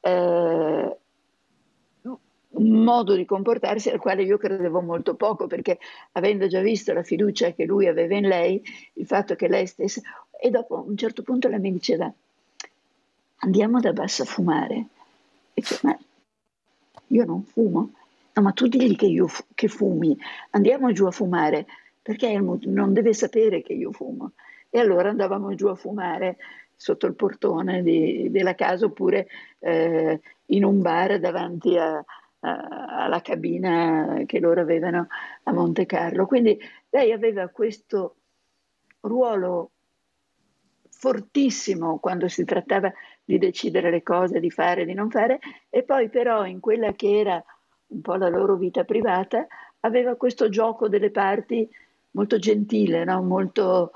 eh, 0.00 0.96
un 2.50 2.82
modo 2.82 3.14
di 3.14 3.24
comportarsi 3.24 3.90
al 3.90 3.98
quale 3.98 4.22
io 4.22 4.36
credevo 4.36 4.80
molto 4.80 5.14
poco, 5.14 5.46
perché 5.46 5.78
avendo 6.12 6.46
già 6.46 6.60
visto 6.60 6.92
la 6.92 7.02
fiducia 7.02 7.52
che 7.52 7.64
lui 7.64 7.86
aveva 7.86 8.16
in 8.16 8.26
lei, 8.26 8.62
il 8.94 9.06
fatto 9.06 9.34
che 9.34 9.48
lei 9.48 9.66
stesse... 9.66 10.02
E 10.42 10.50
dopo 10.50 10.76
a 10.76 10.80
un 10.80 10.96
certo 10.96 11.22
punto 11.22 11.48
lei 11.48 11.60
mi 11.60 11.72
diceva, 11.72 12.10
andiamo 13.38 13.78
da 13.80 13.92
basso 13.92 14.22
a 14.22 14.26
fumare. 14.26 14.74
E 15.54 15.60
dice, 15.60 15.78
ma 15.82 15.96
io 17.08 17.24
non 17.24 17.42
fumo. 17.44 17.92
No, 18.32 18.42
ma 18.42 18.52
tu 18.52 18.66
digli 18.66 18.96
che, 18.96 19.06
io, 19.06 19.28
che 19.54 19.68
fumi, 19.68 20.16
andiamo 20.50 20.92
giù 20.92 21.04
a 21.04 21.10
fumare, 21.10 21.66
perché 22.00 22.38
non 22.38 22.92
deve 22.92 23.12
sapere 23.12 23.62
che 23.62 23.74
io 23.74 23.92
fumo. 23.92 24.32
E 24.70 24.78
allora 24.78 25.10
andavamo 25.10 25.54
giù 25.54 25.66
a 25.66 25.74
fumare 25.74 26.36
sotto 26.80 27.06
il 27.06 27.14
portone 27.14 27.82
di, 27.82 28.30
della 28.30 28.54
casa 28.54 28.86
oppure 28.86 29.26
eh, 29.58 30.18
in 30.46 30.64
un 30.64 30.80
bar 30.80 31.20
davanti 31.20 31.76
a, 31.76 31.98
a, 31.98 33.04
alla 33.04 33.20
cabina 33.20 34.22
che 34.24 34.40
loro 34.40 34.62
avevano 34.62 35.06
a 35.42 35.52
Monte 35.52 35.84
Carlo. 35.84 36.24
Quindi 36.24 36.58
lei 36.88 37.12
aveva 37.12 37.48
questo 37.48 38.14
ruolo 39.00 39.72
fortissimo 40.88 41.98
quando 41.98 42.28
si 42.28 42.46
trattava 42.46 42.90
di 43.22 43.36
decidere 43.36 43.90
le 43.90 44.02
cose, 44.02 44.40
di 44.40 44.50
fare, 44.50 44.86
di 44.86 44.94
non 44.94 45.10
fare, 45.10 45.38
e 45.68 45.82
poi 45.82 46.08
però 46.08 46.46
in 46.46 46.60
quella 46.60 46.94
che 46.94 47.18
era 47.18 47.44
un 47.88 48.00
po' 48.00 48.14
la 48.14 48.30
loro 48.30 48.56
vita 48.56 48.84
privata 48.84 49.46
aveva 49.80 50.16
questo 50.16 50.48
gioco 50.48 50.88
delle 50.88 51.10
parti 51.10 51.68
molto 52.12 52.38
gentile, 52.38 53.04
no? 53.04 53.22
molto 53.22 53.92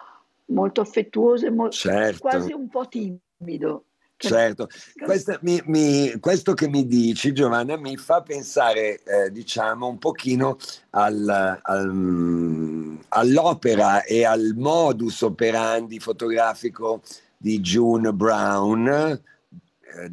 molto 0.47 0.81
affettuoso, 0.81 1.51
mo- 1.53 1.71
certo. 1.71 2.19
quasi 2.21 2.53
un 2.53 2.69
po' 2.69 2.87
timido. 2.89 3.87
Certo, 4.17 4.69
questo, 5.05 5.39
mi, 5.43 5.61
mi, 5.67 6.19
questo, 6.21 6.55
che 6.55 6.69
mi 6.69 6.87
dici 6.87 7.33
Giovanna 7.33 7.77
mi 7.77 7.97
fa 7.97 8.23
pensare 8.23 9.03
eh, 9.03 9.31
diciamo 9.31 9.89
un 9.89 9.99
pochino 9.99 10.57
al, 10.91 11.61
al, 11.61 12.99
all'opera 13.09 14.05
e 14.05 14.25
al 14.25 14.55
modus 14.57 15.21
operandi 15.23 15.99
fotografico 15.99 17.03
di 17.37 17.61
June 17.61 18.13
Brown, 18.13 19.21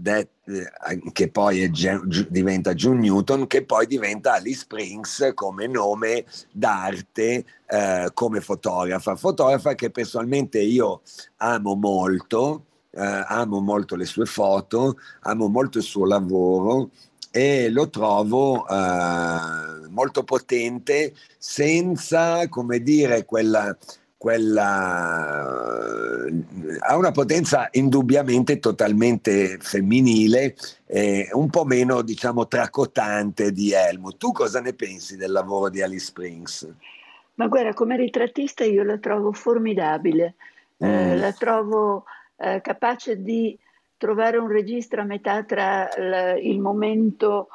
that, 0.01 0.27
eh, 0.45 1.11
che 1.11 1.29
poi 1.29 1.69
G- 1.69 2.27
diventa 2.29 2.73
June 2.73 2.99
Newton, 2.99 3.47
che 3.47 3.63
poi 3.65 3.87
diventa 3.87 4.33
Alice 4.33 4.59
Springs 4.59 5.31
come 5.33 5.67
nome 5.67 6.25
d'arte, 6.51 7.45
eh, 7.67 8.09
come 8.13 8.41
fotografa. 8.41 9.15
Fotografa 9.15 9.75
che 9.75 9.89
personalmente 9.89 10.59
io 10.59 11.01
amo 11.37 11.75
molto 11.75 12.65
eh, 12.91 13.23
amo 13.27 13.61
molto 13.61 13.95
le 13.95 14.05
sue 14.05 14.25
foto, 14.25 14.97
amo 15.21 15.47
molto 15.47 15.77
il 15.77 15.83
suo 15.83 16.05
lavoro 16.05 16.91
e 17.31 17.69
lo 17.69 17.89
trovo 17.89 18.67
eh, 18.67 19.87
molto 19.89 20.23
potente 20.23 21.13
senza, 21.37 22.47
come 22.49 22.81
dire, 22.81 23.23
quella, 23.25 23.75
quella 24.21 25.97
ha 26.79 26.95
una 26.95 27.09
potenza 27.09 27.69
indubbiamente 27.71 28.59
totalmente 28.59 29.57
femminile 29.59 30.55
e 30.85 31.27
un 31.31 31.49
po' 31.49 31.65
meno 31.65 32.03
diciamo 32.03 32.45
tracotante 32.45 33.51
di 33.51 33.71
Helmut. 33.71 34.17
Tu 34.17 34.31
cosa 34.31 34.61
ne 34.61 34.73
pensi 34.73 35.17
del 35.17 35.31
lavoro 35.31 35.69
di 35.69 35.81
Alice 35.81 36.05
Springs? 36.05 36.71
Ma 37.33 37.47
guarda, 37.47 37.73
come 37.73 37.97
ritrattista 37.97 38.63
io 38.63 38.83
la 38.83 38.99
trovo 38.99 39.31
formidabile, 39.31 40.35
eh, 40.77 40.85
mm. 40.85 40.91
eh, 40.91 41.17
la 41.17 41.31
trovo 41.31 42.03
eh, 42.37 42.61
capace 42.61 43.23
di 43.23 43.57
trovare 43.97 44.37
un 44.37 44.49
registro 44.49 45.01
a 45.01 45.05
metà 45.05 45.43
tra 45.43 45.85
l- 45.97 46.37
il 46.39 46.59
momento 46.59 47.47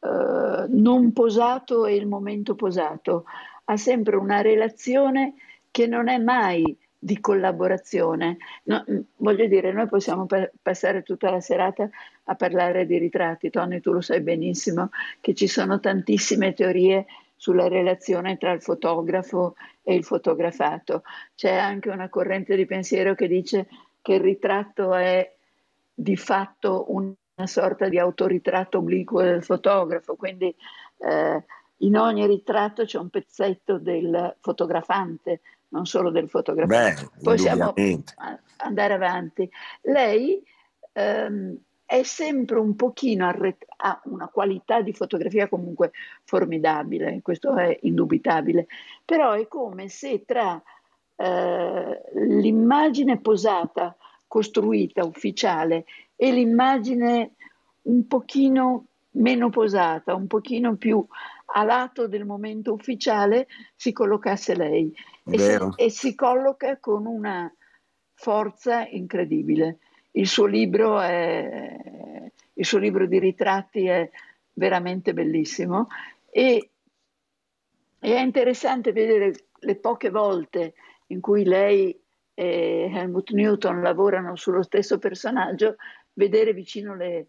eh, 0.00 0.64
non 0.66 1.12
posato 1.12 1.84
e 1.84 1.94
il 1.94 2.06
momento 2.06 2.54
posato. 2.54 3.24
Ha 3.64 3.76
sempre 3.76 4.16
una 4.16 4.40
relazione 4.40 5.34
che 5.76 5.86
non 5.86 6.08
è 6.08 6.16
mai 6.16 6.74
di 6.98 7.20
collaborazione. 7.20 8.38
No, 8.62 8.82
mm, 8.90 8.98
voglio 9.16 9.46
dire, 9.46 9.74
noi 9.74 9.86
possiamo 9.86 10.24
pa- 10.24 10.50
passare 10.62 11.02
tutta 11.02 11.28
la 11.28 11.42
serata 11.42 11.86
a 12.24 12.34
parlare 12.34 12.86
di 12.86 12.96
ritratti. 12.96 13.50
Tony, 13.50 13.80
tu 13.80 13.92
lo 13.92 14.00
sai 14.00 14.22
benissimo 14.22 14.88
che 15.20 15.34
ci 15.34 15.46
sono 15.46 15.78
tantissime 15.78 16.54
teorie 16.54 17.04
sulla 17.36 17.68
relazione 17.68 18.38
tra 18.38 18.52
il 18.52 18.62
fotografo 18.62 19.54
e 19.82 19.94
il 19.94 20.02
fotografato. 20.02 21.02
C'è 21.34 21.52
anche 21.52 21.90
una 21.90 22.08
corrente 22.08 22.56
di 22.56 22.64
pensiero 22.64 23.14
che 23.14 23.28
dice 23.28 23.68
che 24.00 24.14
il 24.14 24.20
ritratto 24.20 24.94
è 24.94 25.30
di 25.92 26.16
fatto 26.16 26.86
una 26.88 27.14
sorta 27.44 27.90
di 27.90 27.98
autoritratto 27.98 28.78
obliquo 28.78 29.20
del 29.20 29.44
fotografo, 29.44 30.16
quindi 30.16 30.56
eh, 31.00 31.44
in 31.80 31.98
ogni 31.98 32.26
ritratto 32.26 32.84
c'è 32.84 32.98
un 32.98 33.10
pezzetto 33.10 33.78
del 33.78 34.36
fotografante, 34.40 35.42
non 35.68 35.86
solo 35.86 36.10
del 36.10 36.28
fotografante. 36.28 37.08
Beh, 37.12 37.22
Possiamo 37.22 37.74
andare 38.58 38.94
avanti. 38.94 39.48
Lei 39.82 40.42
ehm, 40.92 41.56
è 41.84 42.02
sempre 42.02 42.58
un 42.58 42.74
pochino 42.74 43.26
arret- 43.26 43.64
ha 43.76 44.00
una 44.04 44.28
qualità 44.28 44.80
di 44.80 44.92
fotografia 44.92 45.48
comunque 45.48 45.92
formidabile, 46.24 47.20
questo 47.22 47.54
è 47.56 47.78
indubitabile, 47.82 48.66
però 49.04 49.32
è 49.32 49.46
come 49.46 49.88
se 49.88 50.24
tra 50.24 50.60
eh, 51.14 52.02
l'immagine 52.14 53.20
posata, 53.20 53.96
costruita, 54.26 55.04
ufficiale, 55.04 55.84
e 56.16 56.32
l'immagine 56.32 57.34
un 57.82 58.06
pochino 58.06 58.86
meno 59.16 59.50
posata, 59.50 60.14
un 60.14 60.26
pochino 60.26 60.76
più 60.76 61.04
a 61.46 61.62
lato 61.62 62.08
del 62.08 62.24
momento 62.24 62.72
ufficiale, 62.72 63.46
si 63.74 63.92
collocasse 63.92 64.54
lei. 64.54 64.92
E 65.24 65.38
si, 65.38 65.58
e 65.76 65.90
si, 65.90 66.14
colloca 66.14 66.78
con 66.78 67.06
una 67.06 67.52
forza 68.14 68.86
incredibile. 68.86 69.78
Il 70.12 70.26
suo 70.26 70.46
libro, 70.46 71.00
è, 71.00 72.30
il 72.54 72.64
suo 72.64 72.78
libro 72.78 73.06
di 73.06 73.18
ritratti 73.18 73.86
è 73.86 74.08
veramente 74.54 75.12
bellissimo 75.12 75.88
e, 76.30 76.70
e 78.00 78.14
è 78.14 78.20
interessante 78.20 78.92
vedere 78.92 79.32
le 79.58 79.76
poche 79.76 80.10
volte 80.10 80.74
in 81.08 81.20
cui 81.20 81.44
lei 81.44 81.98
e 82.38 82.90
Helmut 82.92 83.30
Newton 83.30 83.80
lavorano 83.80 84.36
sullo 84.36 84.62
stesso 84.62 84.98
personaggio, 84.98 85.76
vedere 86.12 86.52
vicino 86.52 86.94
le, 86.94 87.28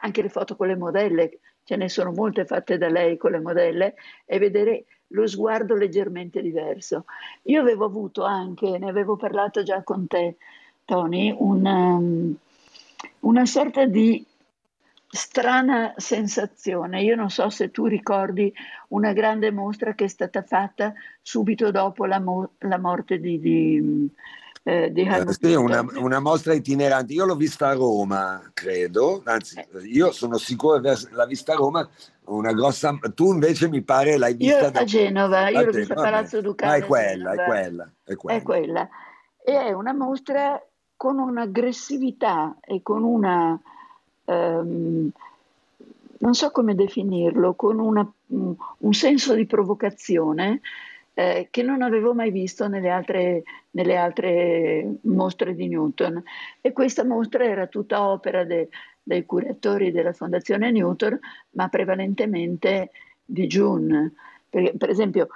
anche 0.00 0.22
le 0.22 0.28
foto 0.28 0.56
con 0.56 0.68
le 0.68 0.76
modelle, 0.76 1.38
ce 1.64 1.76
ne 1.76 1.88
sono 1.88 2.12
molte 2.12 2.44
fatte 2.44 2.78
da 2.78 2.88
lei 2.88 3.16
con 3.16 3.32
le 3.32 3.40
modelle, 3.40 3.94
e 4.24 4.38
vedere 4.38 4.84
lo 5.08 5.26
sguardo 5.26 5.74
leggermente 5.74 6.40
diverso. 6.40 7.04
Io 7.44 7.60
avevo 7.60 7.84
avuto 7.84 8.24
anche, 8.24 8.78
ne 8.78 8.88
avevo 8.88 9.16
parlato 9.16 9.62
già 9.62 9.82
con 9.82 10.06
te, 10.06 10.36
Tony, 10.84 11.34
una, 11.36 11.98
una 13.20 13.46
sorta 13.46 13.86
di 13.86 14.24
strana 15.10 15.92
sensazione. 15.96 17.02
Io 17.02 17.16
non 17.16 17.30
so 17.30 17.50
se 17.50 17.70
tu 17.70 17.86
ricordi 17.86 18.52
una 18.88 19.12
grande 19.12 19.50
mostra 19.50 19.94
che 19.94 20.04
è 20.04 20.08
stata 20.08 20.42
fatta 20.42 20.92
subito 21.20 21.70
dopo 21.70 22.06
la, 22.06 22.20
mo- 22.20 22.52
la 22.58 22.78
morte 22.78 23.18
di, 23.18 23.40
di, 23.40 24.10
eh, 24.62 24.92
di 24.92 25.02
eh, 25.02 25.24
sì, 25.28 25.54
una, 25.54 25.84
una, 25.96 26.20
mostra 26.20 26.52
itinerante. 26.52 27.14
Io 27.14 27.24
l'ho 27.24 27.34
vista 27.34 27.68
a 27.68 27.74
Roma, 27.74 28.50
credo, 28.52 29.22
anzi, 29.24 29.58
eh. 29.58 29.66
io 29.84 30.12
sono 30.12 30.36
sicuro 30.36 30.78
di 30.78 30.88
averla 30.88 31.26
vista 31.26 31.52
a 31.52 31.56
Roma. 31.56 31.88
Una 32.24 32.52
grossa, 32.52 32.96
tu 33.14 33.32
invece 33.32 33.68
mi 33.68 33.82
pare 33.82 34.16
l'hai 34.16 34.34
vista 34.34 34.66
io 34.66 34.70
da... 34.70 34.80
a 34.80 34.84
Genova, 34.84 35.48
io 35.48 35.64
l'ho 35.64 35.72
vista 35.72 35.94
a 35.94 36.02
Palazzo 36.02 36.40
Ducale. 36.40 36.72
Ah, 36.72 36.76
è 36.76 36.86
quella, 36.86 37.32
è 37.32 37.44
quella, 37.44 37.90
è 38.04 38.14
quella, 38.14 38.38
è 38.38 38.42
quella. 38.42 38.88
E 39.42 39.52
è 39.52 39.72
una 39.72 39.92
mostra 39.92 40.62
con 40.96 41.18
un'aggressività 41.18 42.58
e 42.60 42.82
con 42.82 43.02
una 43.02 43.58
ehm, 44.26 45.10
non 46.20 46.34
so 46.34 46.50
come 46.50 46.74
definirlo, 46.74 47.54
con 47.54 47.78
una, 47.78 48.08
un 48.26 48.92
senso 48.92 49.34
di 49.34 49.46
provocazione 49.46 50.60
eh, 51.20 51.48
che 51.50 51.62
non 51.62 51.82
avevo 51.82 52.14
mai 52.14 52.30
visto 52.30 52.66
nelle 52.66 52.88
altre, 52.88 53.42
nelle 53.72 53.94
altre, 53.94 55.00
mostre 55.02 55.54
di 55.54 55.68
Newton. 55.68 56.22
E 56.62 56.72
questa 56.72 57.04
mostra 57.04 57.44
era 57.44 57.66
tutta 57.66 58.08
opera 58.08 58.44
de, 58.44 58.70
dei 59.02 59.26
curatori 59.26 59.90
della 59.90 60.14
Fondazione 60.14 60.70
Newton, 60.70 61.18
ma 61.50 61.68
prevalentemente 61.68 62.92
di 63.22 63.46
June. 63.46 64.14
Per, 64.48 64.74
per 64.78 64.88
esempio, 64.88 65.28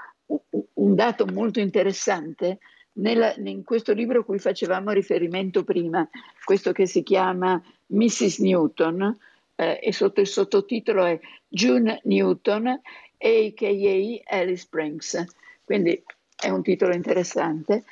un 0.73 0.95
dato 0.95 1.27
molto 1.27 1.61
interessante 1.61 2.61
nella, 2.93 3.35
in 3.35 3.63
questo 3.63 3.93
libro 3.93 4.21
a 4.21 4.25
cui 4.25 4.39
facevamo 4.39 4.91
riferimento 4.91 5.65
prima, 5.65 6.09
questo 6.45 6.73
che 6.73 6.87
si 6.87 7.03
chiama 7.03 7.63
Mrs. 7.89 8.39
Newton, 8.39 9.19
eh, 9.57 9.81
e 9.83 9.93
sotto 9.93 10.23
il 10.23 10.29
sottotitolo 10.29 11.05
è 11.05 11.21
June 11.47 12.01
Newton, 12.05 12.69
a.k.a. 12.69 14.35
Alice 14.35 14.63
Springs. 14.63 15.43
Quindi 15.65 16.03
è 16.37 16.49
un 16.49 16.63
titolo 16.63 16.95
interessante. 16.95 17.85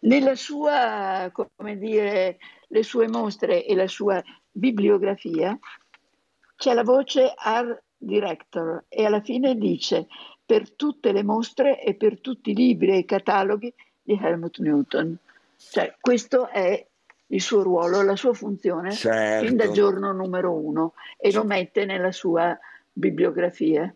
Nella 0.00 0.34
sua, 0.34 1.30
come 1.32 1.76
dire, 1.76 2.38
le 2.68 2.82
sue 2.82 3.08
mostre 3.08 3.64
e 3.64 3.74
la 3.74 3.88
sua 3.88 4.22
bibliografia 4.50 5.58
c'è 6.56 6.74
la 6.74 6.82
voce 6.82 7.32
art 7.36 7.82
director 7.96 8.84
e 8.88 9.04
alla 9.04 9.20
fine 9.20 9.56
dice 9.56 10.06
per 10.44 10.70
tutte 10.72 11.12
le 11.12 11.22
mostre 11.22 11.82
e 11.82 11.94
per 11.94 12.20
tutti 12.20 12.50
i 12.50 12.54
libri 12.54 12.92
e 12.92 12.98
i 12.98 13.04
cataloghi 13.04 13.72
di 14.02 14.18
Helmut 14.20 14.58
Newton. 14.58 15.16
Cioè, 15.56 15.96
questo 16.00 16.48
è 16.48 16.86
il 17.26 17.40
suo 17.40 17.62
ruolo, 17.62 18.02
la 18.02 18.16
sua 18.16 18.32
funzione 18.32 18.92
certo. 18.92 19.46
fin 19.46 19.56
dal 19.56 19.72
giorno 19.72 20.12
numero 20.12 20.52
uno 20.52 20.94
e 21.18 21.32
lo 21.32 21.44
mette 21.44 21.84
nella 21.84 22.12
sua 22.12 22.58
bibliografia. 22.92 23.92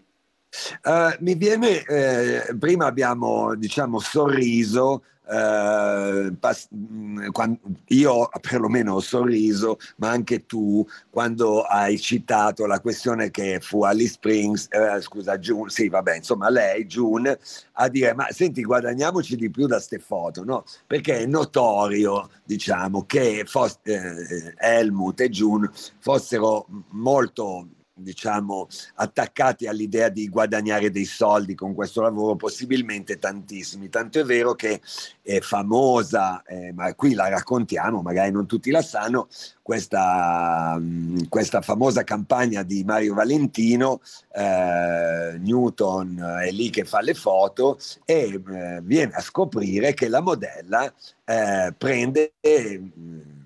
Uh, 0.85 1.17
mi 1.21 1.35
viene, 1.35 1.83
eh, 1.85 2.55
prima 2.59 2.87
abbiamo 2.87 3.55
diciamo 3.55 3.99
sorriso 3.99 5.03
eh, 5.33 6.33
pas- 6.38 6.69
mm, 6.75 7.29
quando, 7.31 7.59
io 7.88 8.29
perlomeno 8.41 8.95
ho 8.95 9.01
sorriso, 9.01 9.79
ma 9.97 10.11
anche 10.11 10.47
tu 10.47 10.87
quando 11.11 11.62
hai 11.62 11.99
citato 11.99 12.67
la 12.67 12.81
questione 12.81 13.31
che 13.31 13.59
fu 13.61 13.83
Alice 13.85 14.12
Springs, 14.15 14.67
eh, 14.71 15.01
scusa, 15.01 15.38
June, 15.38 15.71
sì, 15.71 15.88
vabbè, 15.88 16.17
insomma, 16.17 16.51
lei, 16.51 16.85
June, 16.87 17.38
a 17.73 17.88
dire: 17.88 18.15
Ma 18.15 18.27
senti, 18.31 18.62
guadagniamoci 18.62 19.37
di 19.37 19.51
più 19.51 19.67
da 19.67 19.81
ste 19.81 19.99
foto, 19.99 20.45
no? 20.45 20.65
Perché 20.87 21.21
è 21.21 21.27
notorio, 21.27 22.29
diciamo, 22.45 23.05
che 23.07 23.45
fosse, 23.47 23.79
eh, 23.85 24.55
Helmut 24.59 25.21
e 25.21 25.31
June 25.31 25.71
fossero 25.99 26.67
molto 26.91 27.69
diciamo, 27.94 28.68
attaccati 28.94 29.66
all'idea 29.66 30.09
di 30.09 30.28
guadagnare 30.28 30.90
dei 30.90 31.05
soldi 31.05 31.55
con 31.55 31.74
questo 31.74 32.00
lavoro, 32.00 32.37
possibilmente 32.37 33.18
tantissimi. 33.18 33.88
Tanto 33.88 34.20
è 34.20 34.24
vero 34.24 34.55
che 34.55 34.81
è 35.20 35.40
famosa, 35.40 36.42
eh, 36.42 36.72
ma 36.72 36.94
qui 36.94 37.14
la 37.14 37.28
raccontiamo, 37.28 38.02
magari 38.02 38.31
non 38.31 38.46
tutti 38.46 38.70
la 38.70 38.83
sanno, 38.83 39.28
questa, 39.61 40.76
mh, 40.78 41.28
questa 41.28 41.61
famosa 41.61 42.02
campagna 42.05 42.62
di 42.62 42.83
Mario 42.85 43.14
Valentino, 43.14 44.00
eh, 44.33 45.37
Newton 45.38 46.40
è 46.42 46.50
lì 46.50 46.70
che 46.70 46.85
fa 46.85 47.00
le 47.00 47.14
foto 47.14 47.78
e 48.05 48.40
eh, 48.46 48.81
viene 48.83 49.12
a 49.12 49.20
scoprire 49.20 49.94
che 49.94 50.09
la 50.09 50.20
modella 50.20 50.92
eh, 51.24 51.74
prende... 51.76 52.33
Mh, 52.40 53.40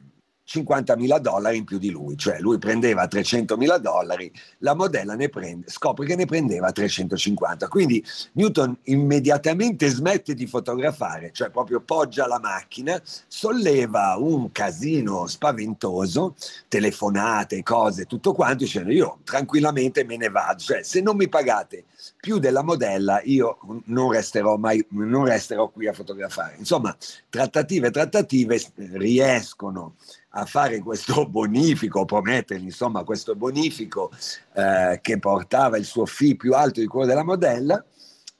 50 0.57 0.97
mila 0.97 1.19
dollari 1.19 1.59
in 1.59 1.65
più 1.65 1.79
di 1.79 1.91
lui, 1.91 2.17
cioè 2.17 2.39
lui 2.41 2.57
prendeva 2.57 3.07
300 3.07 3.57
mila 3.59 3.77
dollari, 3.77 4.33
la 4.59 4.75
modella 4.75 5.15
ne 5.15 5.29
prende, 5.29 5.69
scopre 5.69 6.07
che 6.07 6.17
ne 6.17 6.25
prendeva 6.25 6.73
350. 6.73 7.69
Quindi 7.69 8.03
Newton 8.33 8.77
immediatamente 8.85 9.89
smette 9.89 10.35
di 10.35 10.47
fotografare, 10.47 11.31
cioè 11.33 11.51
proprio 11.51 11.81
poggia 11.81 12.27
la 12.27 12.39
macchina, 12.39 13.01
solleva 13.05 14.17
un 14.19 14.51
casino 14.51 15.27
spaventoso, 15.27 16.35
telefonate, 16.69 17.63
cose, 17.63 18.07
tutto 18.07 18.33
quanto, 18.33 18.65
dicendo 18.65 18.93
io 18.93 19.19
tranquillamente 19.25 20.05
me 20.05 20.17
ne 20.17 20.31
vado, 20.31 20.61
cioè 20.61 20.83
se 20.83 21.03
non 21.03 21.17
mi 21.17 21.29
pagate 21.29 21.85
più 22.19 22.39
della 22.39 22.63
modella 22.63 23.21
io 23.25 23.59
non 23.87 24.11
resterò 24.11 24.57
mai, 24.57 24.85
non 24.91 25.27
resterò 25.27 25.69
qui 25.69 25.87
a 25.87 25.93
fotografare. 25.93 26.57
Insomma, 26.59 26.97
trattative, 27.29 27.91
trattative 27.91 28.59
riescono 28.93 29.95
a 30.37 30.45
fare 30.45 30.81
questo 30.81 31.27
bonifico, 31.29 32.05
promettergli 32.05 32.65
insomma 32.65 33.05
questo 33.05 33.35
bonifico 33.35 34.11
eh, 34.55 34.99
che 35.03 35.19
portava 35.19 35.79
il 35.79 35.85
suo 35.85 36.07
fee 36.07 36.37
più 36.37 36.55
alto 36.55 36.81
di 36.81 36.87
quello 36.87 37.07
della 37.07 37.25
modella 37.25 37.83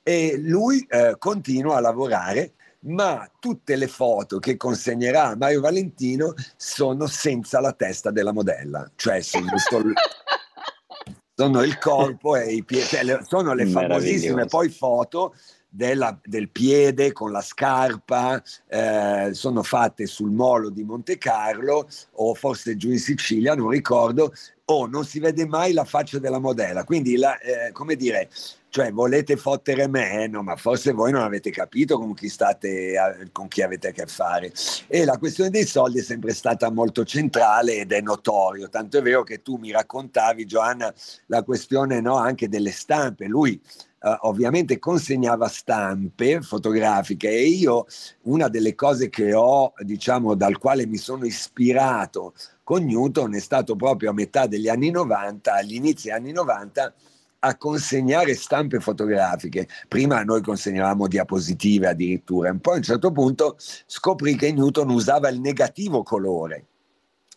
e 0.03 0.37
lui 0.37 0.85
eh, 0.89 1.15
continua 1.17 1.77
a 1.77 1.81
lavorare 1.81 2.53
ma 2.81 3.29
tutte 3.39 3.75
le 3.75 3.87
foto 3.87 4.39
che 4.39 4.55
consegnerà 4.55 5.29
a 5.29 5.35
Mario 5.35 5.61
Valentino 5.61 6.33
sono 6.55 7.07
senza 7.07 7.59
la 7.59 7.73
testa 7.73 8.11
della 8.11 8.31
modella, 8.31 8.89
cioè 8.95 9.19
sono, 9.21 9.47
sono 11.35 11.63
il 11.63 11.77
corpo 11.79 12.35
e 12.37 12.53
i 12.53 12.63
piedi, 12.63 12.85
cioè, 12.85 13.19
sono 13.23 13.53
le 13.53 13.65
famosissime 13.65 14.45
poi 14.45 14.69
foto 14.69 15.33
della, 15.69 16.17
del 16.23 16.49
piede 16.49 17.11
con 17.11 17.31
la 17.31 17.41
scarpa, 17.41 18.41
eh, 18.67 19.29
sono 19.33 19.63
fatte 19.63 20.05
sul 20.05 20.31
molo 20.31 20.69
di 20.69 20.83
Monte 20.83 21.17
Carlo 21.17 21.87
o 22.13 22.33
forse 22.33 22.77
giù 22.77 22.89
in 22.89 22.99
Sicilia, 22.99 23.55
non 23.55 23.69
ricordo, 23.69 24.33
o 24.69 24.85
non 24.85 25.05
si 25.05 25.19
vede 25.19 25.45
mai 25.45 25.73
la 25.73 25.85
faccia 25.85 26.19
della 26.19 26.39
modella. 26.39 26.83
Quindi, 26.83 27.15
la, 27.15 27.37
eh, 27.39 27.71
come 27.71 27.95
dire, 27.95 28.29
cioè 28.69 28.91
volete 28.91 29.37
fottere 29.37 29.87
me, 29.87 30.27
no, 30.27 30.43
ma 30.43 30.55
forse 30.55 30.91
voi 30.91 31.11
non 31.11 31.21
avete 31.21 31.51
capito 31.51 31.97
con 31.97 32.13
chi, 32.13 32.27
state, 32.27 33.29
con 33.31 33.47
chi 33.47 33.61
avete 33.61 33.87
a 33.89 33.91
che 33.91 34.05
fare. 34.07 34.51
E 34.87 35.05
la 35.05 35.17
questione 35.17 35.49
dei 35.49 35.65
soldi 35.65 35.99
è 35.99 36.03
sempre 36.03 36.33
stata 36.33 36.69
molto 36.69 37.05
centrale 37.05 37.77
ed 37.77 37.91
è 37.93 38.01
notorio, 38.01 38.67
tanto 38.67 38.97
è 38.97 39.01
vero 39.01 39.23
che 39.23 39.41
tu 39.41 39.55
mi 39.55 39.71
raccontavi, 39.71 40.45
Giovanna, 40.45 40.93
la 41.27 41.43
questione 41.43 42.01
no, 42.01 42.17
anche 42.17 42.49
delle 42.49 42.71
stampe. 42.71 43.25
Lui 43.25 43.59
Uh, 43.99 44.15
ovviamente 44.27 44.77
consegnava 44.77 45.47
stampe 45.47 46.41
fotografiche 46.41 47.29
e 47.29 47.47
io 47.47 47.87
una 48.23 48.47
delle 48.47 48.75
cose 48.75 49.09
che 49.09 49.33
ho, 49.33 49.73
diciamo, 49.79 50.35
dal 50.35 50.59
quale 50.59 50.85
mi 50.85 50.97
sono 50.97 51.25
ispirato 51.25 52.33
con 52.67 52.83
Newton 52.83 53.33
è 53.33 53.39
stato 53.39 53.77
proprio 53.77 54.09
a 54.09 54.13
metà 54.13 54.45
degli 54.45 54.67
anni 54.67 54.91
90, 54.91 55.53
agli 55.53 55.75
inizi 55.75 56.11
anni 56.11 56.33
90, 56.33 56.93
a 57.39 57.55
consegnare 57.55 58.35
stampe 58.35 58.81
fotografiche. 58.81 59.69
Prima 59.87 60.21
noi 60.23 60.41
consegnavamo 60.41 61.07
diapositive 61.07 61.87
addirittura, 61.87 62.53
poi 62.59 62.73
a 62.73 62.77
un 62.77 62.83
certo 62.83 63.11
punto 63.13 63.55
scoprì 63.57 64.35
che 64.35 64.51
Newton 64.51 64.89
usava 64.89 65.29
il 65.29 65.39
negativo 65.39 66.03
colore. 66.03 66.65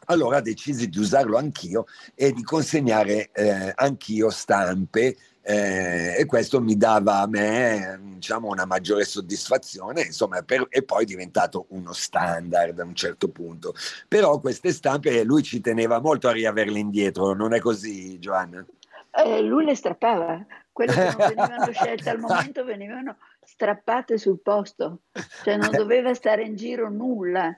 Allora 0.07 0.41
decisi 0.41 0.89
di 0.89 0.99
usarlo 0.99 1.37
anch'io 1.37 1.85
e 2.17 2.33
di 2.33 2.43
consegnare 2.43 3.31
eh, 3.31 3.73
anch'io 3.77 4.31
stampe 4.31 5.17
eh, 5.43 6.17
e 6.19 6.27
questo 6.27 6.61
mi 6.61 6.77
dava 6.77 7.21
a 7.21 7.27
me 7.27 7.99
diciamo, 8.21 8.49
una 8.49 8.67
maggiore 8.67 9.05
soddisfazione, 9.05 10.03
insomma, 10.03 10.43
per, 10.43 10.67
e 10.69 10.83
poi 10.83 11.03
è 11.03 11.07
diventato 11.07 11.67
uno 11.71 11.93
standard 11.93 12.79
a 12.79 12.85
un 12.85 12.95
certo 12.95 13.29
punto. 13.29 13.75
Però 14.07 14.39
queste 14.39 14.73
stampe 14.73 15.25
lui 15.25 15.43
ci 15.43 15.61
teneva 15.61 16.01
molto 16.01 16.29
a 16.29 16.33
riaverle 16.33 16.79
indietro, 16.79 17.33
non 17.33 17.55
è 17.55 17.61
così, 17.61 18.19
Giovanna? 18.19 18.65
Eh, 19.13 19.41
lui 19.41 19.65
le 19.65 19.75
strappava, 19.75 20.45
quelle 20.71 20.93
che 20.93 21.05
non 21.05 21.17
venivano 21.17 21.73
scelte 21.73 22.11
al 22.11 22.19
momento 22.19 22.63
venivano 22.65 23.17
strappate 23.43 24.19
sul 24.19 24.41
posto, 24.41 25.01
cioè 25.43 25.57
non 25.57 25.71
doveva 25.73 26.15
stare 26.15 26.45
in 26.45 26.57
giro 26.57 26.91
nulla. 26.91 27.57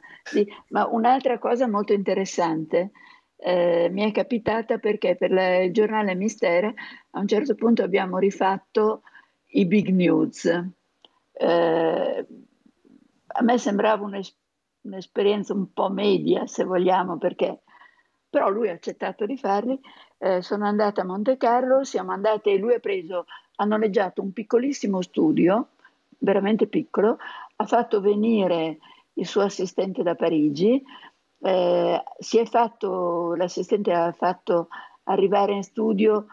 Ma 0.69 0.87
un'altra 0.87 1.39
cosa 1.39 1.69
molto 1.69 1.93
interessante 1.93 2.93
eh, 3.45 3.89
mi 3.91 4.09
è 4.09 4.13
capitata 4.13 4.79
perché 4.79 5.17
per 5.17 5.33
la, 5.33 5.63
il 5.63 5.73
giornale 5.73 6.15
Mistere 6.15 6.75
a 7.11 7.19
un 7.19 7.27
certo 7.27 7.55
punto 7.55 7.83
abbiamo 7.83 8.19
rifatto 8.19 9.03
i 9.55 9.67
big 9.67 9.89
news. 9.89 10.45
Eh, 11.33 12.27
a 13.27 13.43
me 13.43 13.59
sembrava 13.59 14.05
un'es- 14.05 14.37
un'esperienza 14.83 15.55
un 15.55 15.73
po' 15.73 15.91
media, 15.91 16.47
se 16.47 16.65
vogliamo, 16.65 17.19
perché 17.19 17.61
però 18.31 18.49
lui 18.49 18.69
ha 18.69 18.73
accettato 18.73 19.27
di 19.27 19.37
farli. 19.37 19.79
Eh, 20.19 20.41
sono 20.41 20.65
andata 20.67 21.03
a 21.03 21.05
Monte 21.05 21.37
Carlo, 21.37 21.85
siamo 21.85 22.13
andate, 22.13 22.57
lui 22.57 22.75
ha 22.75 22.79
preso, 22.79 23.27
ha 23.57 23.65
noleggiato 23.65 24.23
un 24.23 24.33
piccolissimo 24.33 25.03
studio, 25.03 25.71
veramente 26.19 26.67
piccolo, 26.67 27.19
ha 27.57 27.67
fatto 27.67 28.01
venire 28.01 28.79
il 29.15 29.27
suo 29.27 29.43
assistente 29.43 30.03
da 30.03 30.15
Parigi, 30.15 30.83
eh, 31.43 32.03
si 32.19 32.39
è 32.39 32.47
fatto, 32.47 33.35
l'assistente 33.35 33.93
ha 33.93 34.13
fatto 34.13 34.69
arrivare 35.05 35.53
in 35.53 35.63
studio, 35.63 36.27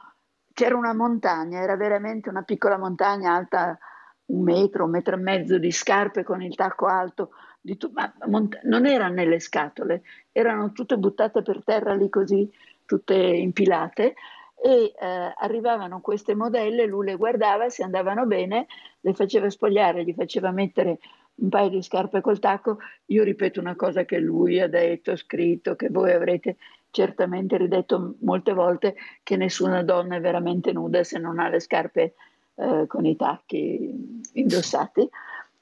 c'era 0.53 0.75
una 0.75 0.93
montagna, 0.93 1.61
era 1.61 1.75
veramente 1.75 2.29
una 2.29 2.43
piccola 2.43 2.77
montagna 2.77 3.33
alta 3.33 3.77
un 4.25 4.43
metro, 4.43 4.83
un 4.85 4.91
metro 4.91 5.15
e 5.15 5.19
mezzo 5.19 5.57
di 5.57 5.71
scarpe 5.71 6.23
con 6.23 6.41
il 6.41 6.55
tacco 6.55 6.85
alto, 6.85 7.31
tu- 7.77 7.91
ma 7.93 8.11
mont- 8.27 8.59
non 8.63 8.85
erano 8.85 9.13
nelle 9.15 9.39
scatole, 9.39 10.03
erano 10.31 10.71
tutte 10.71 10.97
buttate 10.97 11.41
per 11.41 11.63
terra 11.63 11.93
lì 11.95 12.09
così, 12.09 12.49
tutte 12.85 13.15
impilate 13.15 14.13
e 14.61 14.93
eh, 14.99 15.33
arrivavano 15.37 16.01
queste 16.01 16.35
modelle, 16.35 16.85
lui 16.85 17.05
le 17.05 17.15
guardava, 17.15 17.69
se 17.69 17.83
andavano 17.83 18.25
bene, 18.25 18.67
le 19.01 19.13
faceva 19.13 19.49
spogliare, 19.49 20.03
gli 20.03 20.13
faceva 20.13 20.51
mettere 20.51 20.99
un 21.39 21.49
paio 21.49 21.69
di 21.69 21.81
scarpe 21.81 22.21
col 22.21 22.39
tacco, 22.39 22.77
io 23.05 23.23
ripeto 23.23 23.59
una 23.59 23.75
cosa 23.75 24.05
che 24.05 24.19
lui 24.19 24.59
ha 24.59 24.67
detto, 24.67 25.15
scritto, 25.15 25.75
che 25.75 25.89
voi 25.89 26.11
avrete 26.11 26.57
certamente 26.91 27.57
ridetto 27.57 28.15
molte 28.21 28.53
volte, 28.53 28.95
che 29.23 29.37
nessuna 29.37 29.83
donna 29.83 30.15
è 30.15 30.21
veramente 30.21 30.71
nuda 30.71 31.03
se 31.03 31.19
non 31.19 31.39
ha 31.39 31.49
le 31.49 31.59
scarpe 31.59 32.15
eh, 32.55 32.85
con 32.87 33.05
i 33.05 33.15
tacchi 33.15 34.21
indossati. 34.33 35.07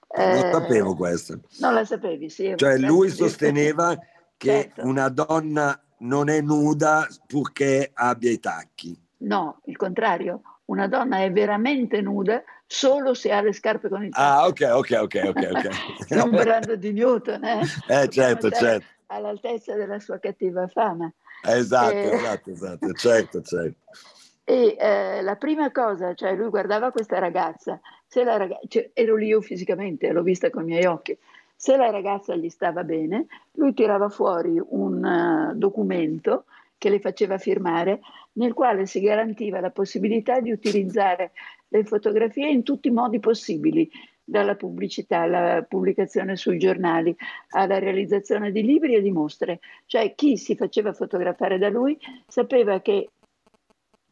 Eh, 0.09 0.41
non 0.41 0.51
sapevo 0.51 0.95
questo. 0.95 1.39
Non 1.59 1.73
la 1.73 1.85
sapevi, 1.85 2.29
sì. 2.29 2.53
Cioè 2.55 2.77
lui 2.77 3.09
sosteneva 3.09 3.97
che 4.37 4.71
certo. 4.73 4.85
una 4.85 5.09
donna 5.09 5.79
non 5.99 6.29
è 6.29 6.41
nuda 6.41 7.07
purché 7.25 7.91
abbia 7.93 8.31
i 8.31 8.39
tacchi. 8.39 8.97
No, 9.19 9.59
il 9.65 9.75
contrario, 9.75 10.41
una 10.65 10.87
donna 10.87 11.23
è 11.23 11.31
veramente 11.31 12.01
nuda 12.01 12.43
solo 12.67 13.13
se 13.13 13.31
ha 13.31 13.41
le 13.41 13.53
scarpe 13.53 13.87
con 13.87 14.03
i 14.03 14.09
tacchi. 14.09 14.21
Ah, 14.21 14.45
ok, 14.45 14.61
ok, 14.73 14.99
ok, 15.01 15.23
ok. 15.29 15.49
okay. 15.55 15.71
Stiamo 15.99 16.35
parlando 16.35 16.75
di 16.75 16.91
Newton, 16.91 17.43
eh? 17.43 17.61
Eh, 17.87 18.09
certo, 18.09 18.51
certo. 18.51 18.85
All'altezza 19.07 19.73
della 19.75 19.99
sua 19.99 20.19
cattiva 20.19 20.67
fama. 20.67 21.11
Esatto, 21.43 21.93
e... 21.93 22.09
esatto, 22.11 22.51
esatto, 22.51 22.91
certo, 22.93 23.41
certo. 23.41 23.79
E 24.49 24.77
eh, 24.79 25.21
la 25.23 25.35
prima 25.35 25.73
cosa, 25.73 26.13
cioè 26.13 26.33
lui 26.33 26.47
guardava 26.47 26.89
questa 26.89 27.19
ragazza, 27.19 27.81
se 28.07 28.23
la 28.23 28.37
ragazza, 28.37 28.65
cioè, 28.69 28.91
ero 28.93 29.17
lì 29.17 29.27
io 29.27 29.41
fisicamente, 29.41 30.09
l'ho 30.09 30.21
vista 30.21 30.49
con 30.49 30.63
i 30.63 30.67
miei 30.67 30.85
occhi, 30.85 31.17
se 31.53 31.75
la 31.75 31.89
ragazza 31.89 32.33
gli 32.33 32.47
stava 32.47 32.85
bene, 32.85 33.25
lui 33.55 33.73
tirava 33.73 34.07
fuori 34.07 34.57
un 34.57 35.03
uh, 35.03 35.53
documento 35.53 36.45
che 36.77 36.89
le 36.89 37.01
faceva 37.01 37.37
firmare, 37.37 37.99
nel 38.33 38.53
quale 38.53 38.85
si 38.85 39.01
garantiva 39.01 39.59
la 39.59 39.71
possibilità 39.71 40.39
di 40.39 40.51
utilizzare 40.51 41.31
le 41.69 41.83
fotografie 41.83 42.49
in 42.49 42.63
tutti 42.63 42.87
i 42.87 42.91
modi 42.91 43.19
possibili, 43.19 43.89
dalla 44.23 44.55
pubblicità 44.55 45.21
alla 45.21 45.65
pubblicazione 45.67 46.35
sui 46.35 46.57
giornali, 46.57 47.15
alla 47.51 47.79
realizzazione 47.79 48.51
di 48.51 48.61
libri 48.61 48.95
e 48.95 49.01
di 49.01 49.11
mostre. 49.11 49.59
Cioè 49.85 50.15
chi 50.15 50.37
si 50.37 50.55
faceva 50.55 50.91
fotografare 50.91 51.57
da 51.57 51.69
lui 51.69 51.97
sapeva 52.27 52.81
che 52.81 53.09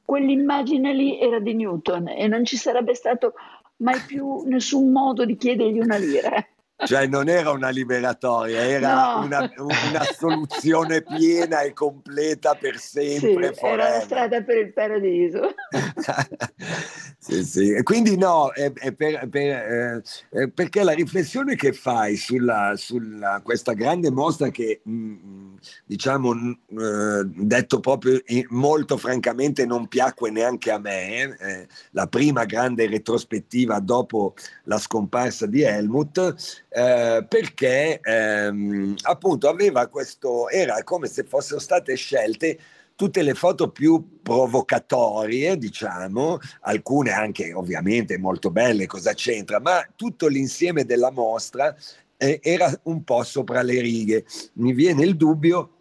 quell'immagine 0.06 0.94
lì 0.94 1.20
era 1.20 1.40
di 1.40 1.54
Newton 1.54 2.08
e 2.08 2.28
non 2.28 2.46
ci 2.46 2.56
sarebbe 2.56 2.96
stato 2.96 3.34
mai 3.78 4.00
più 4.08 4.44
nessun 4.44 4.92
modo 4.92 5.26
di 5.26 5.36
chiedergli 5.36 5.80
una 5.80 5.98
lira. 5.98 6.32
Cioè 6.78 7.08
non 7.08 7.30
era 7.30 7.52
una 7.52 7.70
liberatoria, 7.70 8.60
era 8.60 9.16
no. 9.16 9.26
una, 9.26 9.54
una, 9.58 10.04
soluzione 10.18 11.04
piena 11.04 11.62
e 11.62 11.72
completa 11.72 12.54
per 12.56 12.78
sempre. 12.78 13.54
Sì, 13.54 13.66
era 13.66 13.90
la 13.90 14.02
strada 14.02 14.42
per 14.42 14.58
il 14.58 14.74
paradiso. 14.74 15.54
sì, 17.18 17.46
sì. 17.46 17.80
quindi 17.84 18.18
no, 18.18 18.52
è, 18.52 18.74
è 18.74 18.92
per, 18.92 19.28
per, 19.30 20.04
eh, 20.32 20.50
perché 20.50 20.84
la 20.84 20.92
riflessione 20.92 21.56
che 21.56 21.72
fai 21.72 22.18
sulla, 22.18 22.74
sulla 22.76 23.40
questa 23.42 23.72
grande 23.72 24.12
mostra 24.12 24.50
che 24.50 24.82
mh, 24.84 24.92
mm, 24.92 25.56
diciamo 25.86 26.34
eh, 26.34 27.24
detto 27.24 27.80
proprio 27.80 28.20
molto 28.50 28.98
francamente 28.98 29.66
non 29.66 29.88
piacque 29.88 30.30
neanche 30.30 30.72
a 30.72 30.78
me, 30.78 31.38
eh, 31.40 31.68
la 31.92 32.08
prima 32.08 32.44
grande 32.44 32.86
retrospettiva 32.88 33.80
dopo 33.80 34.34
la 34.64 34.78
scomparsa 34.78 35.46
di 35.46 35.62
Helmut 35.62 36.64
eh, 36.78 37.26
perché 37.26 38.02
ehm, 38.02 38.96
appunto 39.04 39.48
aveva 39.48 39.88
questo, 39.88 40.50
era 40.50 40.84
come 40.84 41.08
se 41.08 41.24
fossero 41.24 41.58
state 41.58 41.96
scelte 41.96 42.60
tutte 42.96 43.22
le 43.22 43.34
foto 43.34 43.70
più 43.72 44.20
provocatorie, 44.22 45.58
diciamo, 45.58 46.38
alcune 46.62 47.12
anche 47.12 47.54
ovviamente 47.54 48.18
molto 48.18 48.52
belle, 48.52 48.88
cosa 48.88 49.14
c'entra, 49.14 49.62
ma 49.62 49.88
tutto 49.96 50.28
l'insieme 50.28 50.84
della 50.84 51.12
mostra 51.12 51.74
eh, 52.18 52.42
era 52.44 52.70
un 52.84 53.06
po' 53.06 53.24
sopra 53.24 53.62
le 53.62 53.80
righe. 53.80 54.26
Mi 54.56 54.74
viene 54.74 55.06
il 55.06 55.16
dubbio 55.16 55.72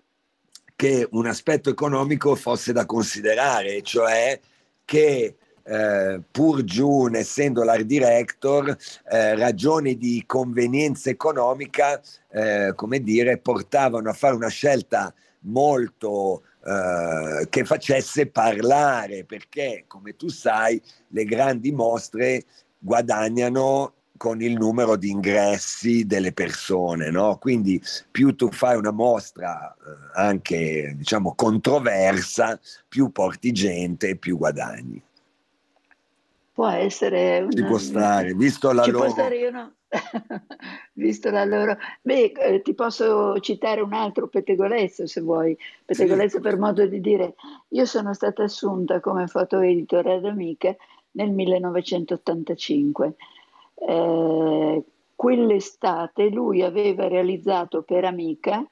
che 0.76 1.09
un 1.11 1.26
aspetto 1.26 1.70
economico 1.70 2.37
fosse 2.37 2.72
da 2.72 2.87
considerare, 2.87 3.83
cioè 3.83 4.38
che 4.85 5.37
eh, 5.64 6.20
pur 6.31 6.62
June, 6.62 7.18
essendo 7.18 7.62
l'art 7.62 7.83
director, 7.83 8.77
eh, 9.11 9.35
ragioni 9.35 9.96
di 9.96 10.22
convenienza 10.27 11.11
economica, 11.11 12.00
eh, 12.31 12.72
come 12.74 13.00
dire, 13.00 13.38
portavano 13.38 14.11
a 14.11 14.12
fare 14.14 14.35
una 14.35 14.48
scelta 14.48 15.12
molto 15.40 16.42
eh, 16.64 17.46
che 17.48 17.64
facesse 17.64 18.27
parlare, 18.27 19.24
perché 19.24 19.85
come 19.87 20.16
tu 20.16 20.29
sai, 20.29 20.81
le 21.09 21.24
grandi 21.24 21.72
mostre 21.72 22.44
guadagnano 22.79 23.92
con 24.16 24.40
il 24.40 24.53
numero 24.53 24.96
di 24.96 25.11
ingressi 25.11 26.07
delle 26.07 26.33
persone, 26.33 27.11
no? 27.11 27.37
Quindi 27.38 27.83
più 28.11 28.35
tu 28.37 28.50
fai 28.50 28.77
una 28.77 28.92
mostra 28.92 29.74
eh, 29.74 30.11
anche, 30.14 30.94
diciamo, 30.96 31.35
controversa, 31.35 32.59
più 32.88 33.11
porti 33.11 33.50
gente, 33.53 34.16
più 34.16 34.37
guadagni 34.37 35.03
può 36.55 36.69
essere 36.69 37.40
una, 37.40 37.51
ci 37.51 37.64
può 37.64 37.79
stare 37.79 38.33
visto 38.35 38.71
la 38.71 38.87
loro 38.87 39.11
stare, 39.11 39.51
no? 39.51 39.73
visto 40.95 41.29
la 41.31 41.45
loro 41.45 41.77
beh 42.01 42.33
eh, 42.37 42.62
ti 42.62 42.75
posso 42.75 43.40
citare 43.40 43.81
un 43.81 43.93
altro 43.93 44.29
pettegolezzo 44.29 45.05
se 45.09 45.21
vuoi 45.21 45.59
pettegolezzo 45.85 46.37
sì. 46.37 46.43
per 46.43 46.57
modo 46.57 46.87
di 46.87 47.01
dire 47.01 47.35
io 47.71 47.85
sono 47.87 48.14
stata 48.14 48.45
assunta 48.45 49.01
come 49.01 49.27
foto 49.27 49.59
editor 49.59 50.07
ad 50.07 50.25
Amica 50.27 50.75
nel 51.12 51.33
1985 51.33 53.14
eh, 53.75 54.85
quell'estate 55.17 56.29
lui 56.29 56.62
aveva 56.62 57.09
realizzato 57.09 57.83
per 57.83 58.05
Amica 58.05 58.64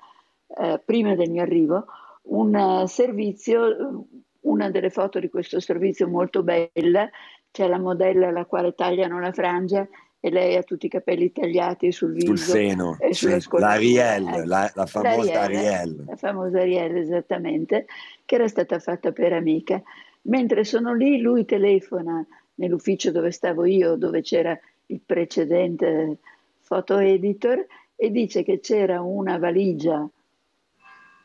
eh, 0.56 0.80
prima 0.84 1.16
del 1.16 1.30
mio 1.30 1.42
arrivo 1.42 1.86
un 2.24 2.54
uh, 2.54 2.86
servizio 2.86 4.06
una 4.42 4.70
delle 4.70 4.90
foto 4.90 5.18
di 5.18 5.28
questo 5.28 5.58
servizio 5.58 6.06
molto 6.08 6.44
bella 6.44 7.10
c'è 7.52 7.68
la 7.68 7.78
modella 7.78 8.28
alla 8.28 8.46
quale 8.46 8.74
tagliano 8.74 9.20
la 9.20 9.30
frangia 9.30 9.86
e 10.24 10.30
lei 10.30 10.56
ha 10.56 10.62
tutti 10.62 10.86
i 10.86 10.88
capelli 10.88 11.32
tagliati 11.32 11.92
sul 11.92 12.12
viso. 12.12 12.36
Sul 12.36 12.38
seno, 12.38 12.96
e 12.98 13.12
sulla 13.12 13.40
sì, 13.40 13.48
l'Ariel, 13.50 14.28
eh, 14.28 14.46
la, 14.46 14.70
la, 14.72 14.86
famosa 14.86 15.40
Ariel. 15.40 16.04
La 16.06 16.16
famosa 16.16 16.60
Ariel, 16.60 16.96
esattamente, 16.96 17.86
che 18.24 18.36
era 18.36 18.46
stata 18.46 18.78
fatta 18.78 19.10
per 19.10 19.32
amica. 19.32 19.82
Mentre 20.22 20.62
sono 20.62 20.94
lì, 20.94 21.20
lui 21.20 21.44
telefona 21.44 22.24
nell'ufficio 22.54 23.10
dove 23.10 23.32
stavo 23.32 23.64
io, 23.64 23.96
dove 23.96 24.22
c'era 24.22 24.56
il 24.86 25.00
precedente 25.04 26.18
foto 26.60 26.98
editor, 26.98 27.66
e 27.96 28.10
dice 28.12 28.44
che 28.44 28.60
c'era 28.60 29.00
una 29.00 29.38
valigia, 29.38 30.08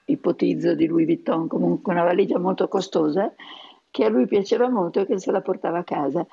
ipotizzo 0.05 0.73
di 0.73 0.87
Louis 0.87 1.05
Vuitton, 1.05 1.47
comunque 1.47 1.93
una 1.93 2.03
valigia 2.03 2.39
molto 2.39 2.67
costosa, 2.67 3.31
che 3.97 4.05
a 4.05 4.09
lui 4.09 4.27
piaceva 4.27 4.69
molto 4.69 4.99
e 4.99 5.07
che 5.07 5.19
se 5.19 5.31
la 5.31 5.41
portava 5.41 5.79
a 5.79 5.83
casa. 5.83 6.23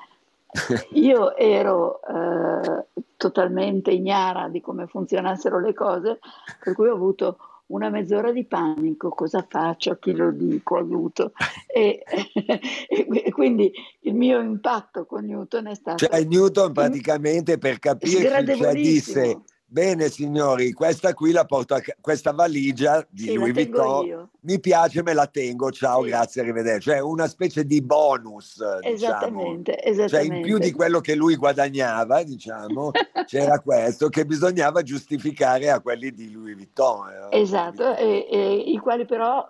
Io 0.93 1.35
ero 1.35 1.99
eh, 2.03 2.85
totalmente 3.17 3.89
ignara 3.89 4.49
di 4.49 4.61
come 4.61 4.85
funzionassero 4.85 5.59
le 5.59 5.73
cose, 5.73 6.19
per 6.63 6.75
cui 6.75 6.89
ho 6.89 6.93
avuto 6.93 7.37
una 7.67 7.89
mezz'ora 7.89 8.31
di 8.31 8.45
panico, 8.45 9.09
cosa 9.09 9.43
faccio, 9.49 9.93
a 9.93 9.97
chi 9.97 10.13
lo 10.15 10.29
dico, 10.29 10.77
aiuto. 10.77 11.31
E, 11.65 12.03
e, 12.87 13.31
quindi 13.31 13.73
il 14.01 14.13
mio 14.13 14.39
impatto 14.39 15.07
con 15.07 15.25
Newton 15.25 15.65
è 15.65 15.73
stato... 15.73 16.05
Cioè 16.05 16.23
Newton 16.23 16.71
praticamente 16.71 17.57
per 17.57 17.79
capire, 17.79 18.45
cioè 18.55 18.73
disse 18.73 19.41
Bene 19.67 20.09
signori, 20.09 20.71
questa 20.73 21.15
qui 21.15 21.31
la 21.31 21.43
porto 21.43 21.73
a 21.73 21.81
questa 21.99 22.31
valigia 22.31 23.05
di 23.09 23.23
sì, 23.23 23.33
Louis 23.33 23.51
Vuitton. 23.51 24.29
Mi 24.41 24.59
piace, 24.59 25.01
me 25.01 25.13
la 25.13 25.25
tengo. 25.25 25.71
Ciao, 25.71 26.03
sì. 26.03 26.09
grazie, 26.09 26.41
arrivederci. 26.41 26.89
Cioè 26.89 26.99
una 26.99 27.27
specie 27.27 27.65
di 27.65 27.81
bonus, 27.81 28.63
esattamente, 28.81 29.71
diciamo. 29.73 29.91
esattamente. 29.91 30.07
Cioè 30.07 30.21
in 30.21 30.41
più 30.43 30.57
di 30.59 30.71
quello 30.71 30.99
che 31.01 31.15
lui 31.15 31.35
guadagnava, 31.35 32.21
diciamo, 32.21 32.91
c'era 33.25 33.59
questo 33.59 34.07
che 34.09 34.25
bisognava 34.25 34.83
giustificare 34.83 35.71
a 35.71 35.79
quelli 35.81 36.11
di 36.11 36.31
Louis 36.31 36.55
Vuitton. 36.55 37.09
Eh, 37.31 37.39
esatto, 37.41 37.95
e, 37.97 38.27
e, 38.31 38.53
i 38.67 38.77
quali 38.77 39.05
però 39.05 39.45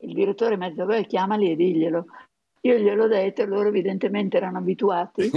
il 0.00 0.14
direttore 0.14 0.56
mezzo 0.56 0.86
chiamali 1.06 1.50
e 1.50 1.56
diglielo. 1.56 2.04
Io 2.62 2.76
gliel'ho 2.76 3.06
detto, 3.06 3.44
loro 3.44 3.68
evidentemente 3.68 4.36
erano 4.36 4.58
abituati. 4.58 5.30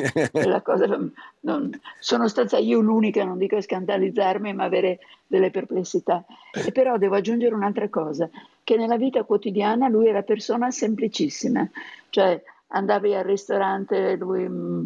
cosa, 0.63 0.99
non, 1.41 1.79
sono 1.99 2.27
stata 2.27 2.57
io 2.57 2.79
l'unica, 2.79 3.23
non 3.23 3.37
dico 3.37 3.61
scandalizzarmi, 3.61 4.53
ma 4.53 4.63
avere 4.63 4.99
delle 5.27 5.51
perplessità. 5.51 6.25
E 6.53 6.71
però 6.71 6.97
devo 6.97 7.15
aggiungere 7.15 7.53
un'altra 7.53 7.89
cosa, 7.89 8.29
che 8.63 8.75
nella 8.75 8.97
vita 8.97 9.23
quotidiana 9.23 9.87
lui 9.87 10.07
era 10.07 10.23
persona 10.23 10.71
semplicissima. 10.71 11.69
Cioè 12.09 12.41
andavi 12.67 13.13
al 13.13 13.23
ristorante, 13.23 14.15
lui 14.15 14.47
mm, 14.47 14.83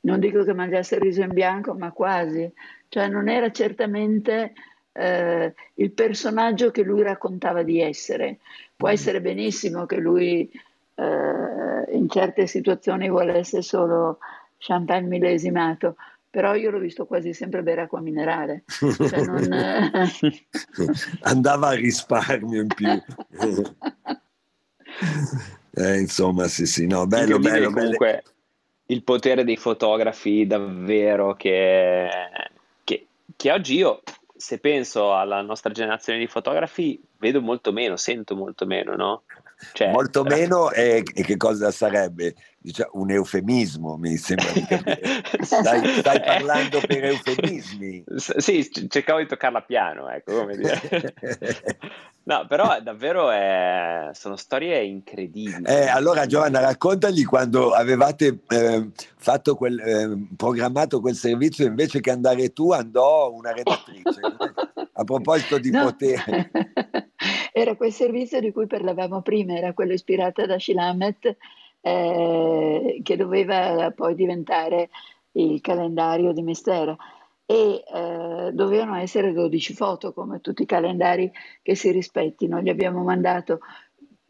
non 0.00 0.20
dico 0.20 0.42
che 0.42 0.52
mangiasse 0.54 0.96
il 0.96 1.02
riso 1.02 1.22
in 1.22 1.32
bianco, 1.32 1.74
ma 1.74 1.92
quasi. 1.92 2.50
Cioè 2.88 3.08
non 3.08 3.28
era 3.28 3.50
certamente 3.50 4.52
eh, 4.92 5.54
il 5.74 5.90
personaggio 5.90 6.70
che 6.70 6.82
lui 6.82 7.02
raccontava 7.02 7.62
di 7.62 7.80
essere. 7.80 8.38
Può 8.76 8.88
mm. 8.88 8.92
essere 8.92 9.20
benissimo 9.20 9.86
che 9.86 9.96
lui 9.96 10.50
eh, 10.94 11.96
in 11.96 12.08
certe 12.08 12.46
situazioni 12.46 13.08
vuole 13.08 13.34
essere 13.34 13.62
solo 13.62 14.18
champagne 14.58 15.08
millesimato, 15.08 15.96
però 16.30 16.54
io 16.54 16.70
l'ho 16.70 16.78
visto 16.78 17.06
quasi 17.06 17.32
sempre 17.32 17.62
bere 17.62 17.82
acqua 17.82 18.00
minerale. 18.00 18.64
Cioè 18.66 19.24
non... 19.24 19.48
Andava 21.22 21.68
a 21.68 21.74
risparmio 21.74 22.62
in 22.62 22.68
più. 22.68 22.88
eh, 25.74 25.98
insomma, 26.00 26.48
sì, 26.48 26.66
sì, 26.66 26.86
no, 26.86 27.06
bello, 27.06 27.38
bello. 27.38 27.70
Comunque 27.70 28.08
bello. 28.08 28.22
il 28.86 29.04
potere 29.04 29.44
dei 29.44 29.56
fotografi 29.56 30.46
davvero 30.46 31.34
che, 31.34 32.08
che, 32.82 33.06
che 33.36 33.52
oggi 33.52 33.76
io 33.76 34.02
se 34.36 34.58
penso 34.58 35.14
alla 35.14 35.40
nostra 35.40 35.72
generazione 35.72 36.18
di 36.18 36.26
fotografi, 36.26 37.00
vedo 37.18 37.40
molto 37.40 37.72
meno, 37.72 37.96
sento 37.96 38.36
molto 38.36 38.66
meno, 38.66 38.94
no? 38.94 39.22
Cioè, 39.72 39.90
Molto 39.90 40.24
meno 40.24 40.70
e, 40.70 41.02
e, 41.14 41.22
che 41.22 41.36
cosa 41.36 41.70
sarebbe? 41.70 42.34
Diciamo, 42.64 42.92
un 42.94 43.10
eufemismo, 43.10 43.98
mi 43.98 44.16
sembra 44.16 44.50
di 44.52 44.64
capire. 44.64 45.22
Stai, 45.44 45.86
stai 45.98 46.18
parlando 46.18 46.80
per 46.80 47.04
eufemismi. 47.04 48.04
sì, 48.16 48.70
cercavo 48.88 49.18
di 49.18 49.26
toccarla 49.26 49.60
piano, 49.60 50.08
ecco, 50.08 50.38
come 50.38 50.56
dire. 50.56 51.14
No, 52.26 52.46
però 52.48 52.80
davvero 52.80 53.30
è... 53.30 54.08
sono 54.14 54.36
storie 54.36 54.82
incredibili. 54.82 55.62
Eh, 55.66 55.88
allora 55.88 56.24
Giovanna, 56.24 56.60
raccontagli 56.60 57.22
quando 57.26 57.72
avevate 57.72 58.38
eh, 58.48 58.88
fatto 59.16 59.54
quel, 59.56 59.78
eh, 59.78 60.26
programmato 60.34 61.02
quel 61.02 61.16
servizio, 61.16 61.66
invece 61.66 62.00
che 62.00 62.10
andare 62.10 62.54
tu, 62.54 62.72
andò 62.72 63.30
una 63.30 63.52
redattrice. 63.52 64.20
A 64.94 65.04
proposito 65.04 65.58
di 65.58 65.70
no. 65.70 65.84
potere. 65.84 66.50
Era 67.52 67.76
quel 67.76 67.92
servizio 67.92 68.40
di 68.40 68.52
cui 68.52 68.66
parlavamo 68.66 69.22
prima, 69.22 69.56
era 69.56 69.72
quello 69.72 69.92
ispirato 69.92 70.44
da 70.44 70.58
Shilamet, 70.58 71.36
eh, 71.86 73.00
che 73.02 73.16
doveva 73.16 73.92
poi 73.94 74.14
diventare 74.14 74.88
il 75.32 75.60
calendario 75.60 76.32
di 76.32 76.40
Mistera 76.40 76.96
e 77.44 77.84
eh, 77.86 78.50
dovevano 78.52 78.96
essere 78.96 79.34
12 79.34 79.74
foto 79.74 80.14
come 80.14 80.40
tutti 80.40 80.62
i 80.62 80.66
calendari 80.66 81.30
che 81.60 81.74
si 81.74 81.90
rispettino. 81.90 82.62
Gli 82.62 82.70
abbiamo 82.70 83.02
mandato 83.02 83.60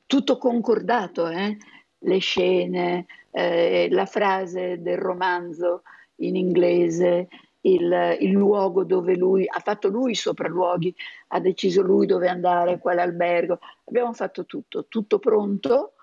tutto 0.04 0.36
concordato, 0.36 1.28
eh? 1.28 1.56
le 1.98 2.18
scene, 2.18 3.06
eh, 3.30 3.88
la 3.88 4.06
frase 4.06 4.82
del 4.82 4.98
romanzo 4.98 5.82
in 6.16 6.34
inglese, 6.34 7.28
il, 7.60 8.16
il, 8.18 8.30
luogo 8.30 8.82
dove 8.82 9.14
lui 9.14 9.46
ha 9.46 9.60
fatto 9.60 9.88
lui 9.88 10.10
i 10.10 10.16
sopralluoghi, 10.16 10.92
ha 11.28 11.38
deciso 11.38 11.82
lui 11.82 12.06
dove 12.06 12.28
andare, 12.28 12.80
quale 12.80 13.00
albergo. 13.00 13.60
Abbiamo 13.84 14.12
fatto 14.12 14.44
tutto, 14.44 14.86
tutto 14.88 15.20
pronto. 15.20 15.93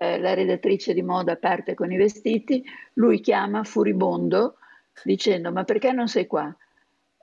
Eh, 0.00 0.20
la 0.20 0.32
redattrice 0.32 0.94
di 0.94 1.02
moda 1.02 1.34
parte 1.34 1.74
con 1.74 1.90
i 1.90 1.96
vestiti, 1.96 2.64
lui 2.94 3.18
chiama 3.20 3.64
furibondo 3.64 4.54
dicendo 5.02 5.50
ma 5.50 5.64
perché 5.64 5.90
non 5.90 6.06
sei 6.06 6.28
qua? 6.28 6.54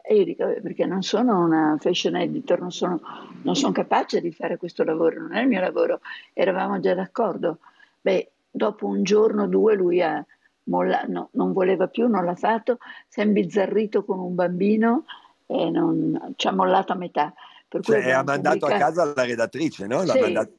E 0.01 0.15
io 0.15 0.23
dico 0.25 0.45
perché 0.61 0.85
non 0.85 1.01
sono 1.01 1.39
una 1.39 1.77
fashion 1.79 2.17
editor, 2.17 2.59
non 2.59 2.71
sono, 2.71 2.99
non 3.43 3.55
sono 3.55 3.71
capace 3.71 4.19
di 4.19 4.31
fare 4.31 4.57
questo 4.57 4.83
lavoro, 4.83 5.21
non 5.21 5.33
è 5.33 5.41
il 5.41 5.47
mio 5.47 5.61
lavoro, 5.61 6.01
eravamo 6.33 6.79
già 6.81 6.93
d'accordo. 6.93 7.59
Beh, 8.01 8.31
dopo 8.51 8.85
un 8.85 9.03
giorno 9.03 9.43
o 9.43 9.47
due 9.47 9.75
lui 9.75 10.01
ha, 10.01 10.23
molla, 10.63 11.05
no, 11.07 11.29
non 11.31 11.53
voleva 11.53 11.87
più, 11.87 12.07
non 12.07 12.25
l'ha 12.25 12.35
fatto, 12.35 12.77
si 13.07 13.21
è 13.21 13.23
imbizzarrito 13.23 14.03
con 14.03 14.19
un 14.19 14.35
bambino 14.35 15.05
e 15.47 15.69
non, 15.69 16.33
ci 16.35 16.47
ha 16.47 16.51
mollato 16.51 16.91
a 16.91 16.97
metà. 16.97 17.33
Per 17.67 17.81
cioè, 17.81 18.11
ha 18.11 18.21
mandato 18.23 18.59
pubblicato... 18.59 18.83
a 18.83 19.05
casa 19.05 19.13
la 19.15 19.25
redattrice, 19.25 19.87
no? 19.87 20.03
L'ha 20.03 20.13
sì. 20.13 20.19
mandato... 20.19 20.51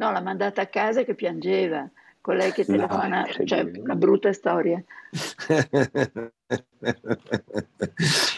No, 0.00 0.10
l'ha 0.10 0.22
mandata 0.22 0.62
a 0.62 0.66
casa 0.66 1.02
che 1.02 1.14
piangeva, 1.14 1.86
con 2.22 2.34
lei 2.36 2.52
che 2.52 2.64
telefona, 2.64 3.20
no, 3.20 3.44
cioè 3.44 3.70
una 3.76 3.94
brutta 3.94 4.32
storia. 4.32 4.82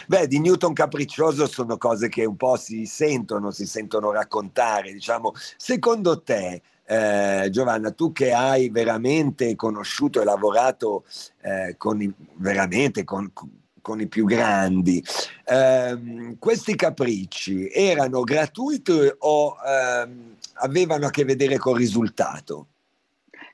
Beh, 0.05 0.27
di 0.27 0.39
Newton 0.41 0.73
capriccioso 0.73 1.47
sono 1.47 1.77
cose 1.77 2.09
che 2.09 2.25
un 2.25 2.35
po' 2.35 2.57
si 2.57 2.85
sentono, 2.85 3.49
si 3.51 3.65
sentono 3.65 4.11
raccontare, 4.11 4.91
diciamo. 4.91 5.31
Secondo 5.55 6.21
te, 6.21 6.61
eh, 6.85 7.47
Giovanna, 7.49 7.91
tu 7.91 8.11
che 8.11 8.33
hai 8.33 8.69
veramente 8.69 9.55
conosciuto 9.55 10.19
e 10.19 10.25
lavorato 10.25 11.05
eh, 11.43 11.75
con 11.77 12.13
veramente 12.33 13.05
con, 13.05 13.31
con, 13.31 13.49
i 13.99 14.07
più 14.07 14.25
grandi, 14.25 15.03
eh, 15.45 16.35
questi 16.39 16.75
capricci 16.75 17.69
erano 17.69 18.21
gratuiti 18.21 19.11
o 19.19 19.55
ehm, 19.65 20.35
avevano 20.55 21.07
a 21.07 21.09
che 21.09 21.25
vedere 21.25 21.57
col 21.57 21.77
risultato? 21.77 22.67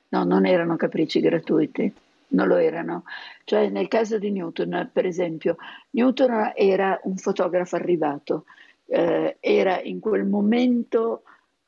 No, 0.08 0.24
non 0.24 0.46
erano 0.46 0.76
capricci 0.76 1.20
gratuiti, 1.20 1.92
non 2.28 2.48
lo 2.48 2.56
erano. 2.56 3.04
Cioè, 3.44 3.68
nel 3.68 3.88
caso 3.88 4.18
di 4.18 4.30
Newton, 4.30 4.90
per 4.92 5.06
esempio, 5.06 5.56
Newton 5.90 6.52
era 6.54 6.98
un 7.04 7.16
fotografo 7.16 7.76
arrivato, 7.76 8.44
eh, 8.86 9.36
era 9.40 9.80
in 9.80 10.00
quel 10.00 10.24
momento 10.24 11.22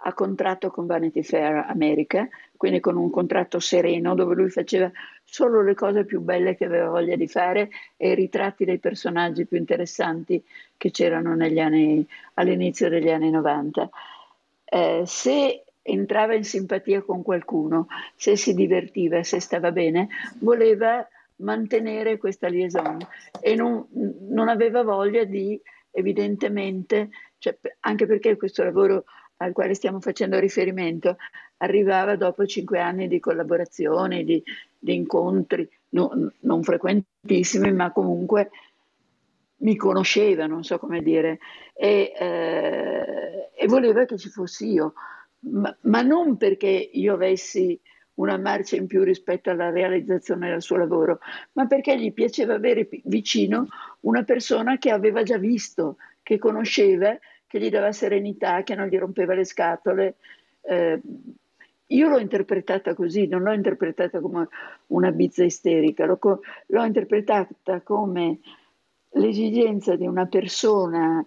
a 0.04 0.12
contratto 0.14 0.70
con 0.70 0.86
Vanity 0.86 1.22
Fair 1.22 1.66
America, 1.68 2.28
quindi 2.62 2.78
con 2.78 2.96
un 2.96 3.10
contratto 3.10 3.58
sereno 3.58 4.14
dove 4.14 4.36
lui 4.36 4.48
faceva 4.48 4.88
solo 5.24 5.62
le 5.62 5.74
cose 5.74 6.04
più 6.04 6.20
belle 6.20 6.54
che 6.54 6.64
aveva 6.64 6.90
voglia 6.90 7.16
di 7.16 7.26
fare 7.26 7.70
e 7.96 8.12
i 8.12 8.14
ritratti 8.14 8.64
dei 8.64 8.78
personaggi 8.78 9.46
più 9.46 9.56
interessanti 9.56 10.40
che 10.76 10.92
c'erano 10.92 11.32
anni, 11.32 12.06
all'inizio 12.34 12.88
degli 12.88 13.10
anni 13.10 13.30
90. 13.30 13.90
Eh, 14.64 15.02
se 15.04 15.64
entrava 15.82 16.36
in 16.36 16.44
simpatia 16.44 17.02
con 17.02 17.24
qualcuno, 17.24 17.88
se 18.14 18.36
si 18.36 18.54
divertiva, 18.54 19.24
se 19.24 19.40
stava 19.40 19.72
bene, 19.72 20.06
voleva 20.38 21.04
mantenere 21.38 22.16
questa 22.16 22.46
liaison 22.46 22.96
e 23.40 23.56
non, 23.56 23.84
non 24.28 24.48
aveva 24.48 24.84
voglia 24.84 25.24
di, 25.24 25.60
evidentemente, 25.90 27.08
cioè, 27.38 27.58
anche 27.80 28.06
perché 28.06 28.36
questo 28.36 28.62
lavoro 28.62 29.02
al 29.38 29.52
quale 29.52 29.74
stiamo 29.74 30.00
facendo 30.00 30.38
riferimento 30.38 31.16
arrivava 31.62 32.16
dopo 32.16 32.44
cinque 32.46 32.80
anni 32.80 33.08
di 33.08 33.20
collaborazione, 33.20 34.24
di, 34.24 34.42
di 34.78 34.94
incontri, 34.94 35.68
no, 35.90 36.10
non 36.40 36.62
frequentissimi, 36.62 37.72
ma 37.72 37.92
comunque 37.92 38.50
mi 39.58 39.76
conosceva, 39.76 40.46
non 40.46 40.64
so 40.64 40.78
come 40.78 41.00
dire, 41.02 41.38
e, 41.74 42.12
eh, 42.18 43.50
e 43.54 43.66
voleva 43.68 44.04
che 44.04 44.18
ci 44.18 44.28
fossi 44.28 44.72
io, 44.72 44.94
ma, 45.50 45.74
ma, 45.82 46.02
non 46.02 46.36
perché 46.36 46.68
io 46.68 47.14
avessi 47.14 47.80
una 48.14 48.36
marcia 48.36 48.76
in 48.76 48.86
più 48.86 49.04
rispetto 49.04 49.50
alla 49.50 49.70
realizzazione 49.70 50.50
del 50.50 50.62
suo 50.62 50.76
lavoro, 50.76 51.20
ma 51.52 51.66
perché 51.66 51.96
gli 51.96 52.12
piaceva 52.12 52.54
avere 52.54 52.88
vicino 53.04 53.68
una 54.00 54.24
persona 54.24 54.78
che 54.78 54.90
aveva 54.90 55.22
già 55.22 55.38
visto, 55.38 55.96
che 56.22 56.38
conosceva 56.38 57.16
che 57.46 57.60
gli 57.60 57.70
dava 57.70 57.92
serenità, 57.92 58.62
che 58.62 58.74
non 58.74 58.86
gli 58.88 58.98
rompeva 58.98 59.34
le 59.34 59.44
scatole. 59.44 60.16
Eh, 60.62 61.00
io 61.94 62.08
l'ho 62.08 62.18
interpretata 62.18 62.94
così, 62.94 63.26
non 63.26 63.42
l'ho 63.42 63.52
interpretata 63.52 64.20
come 64.20 64.48
una 64.88 65.10
bizza 65.10 65.44
isterica, 65.44 66.06
l'ho, 66.06 66.18
l'ho 66.66 66.84
interpretata 66.84 67.80
come 67.82 68.40
l'esigenza 69.10 69.96
di 69.96 70.06
una 70.06 70.26
persona 70.26 71.24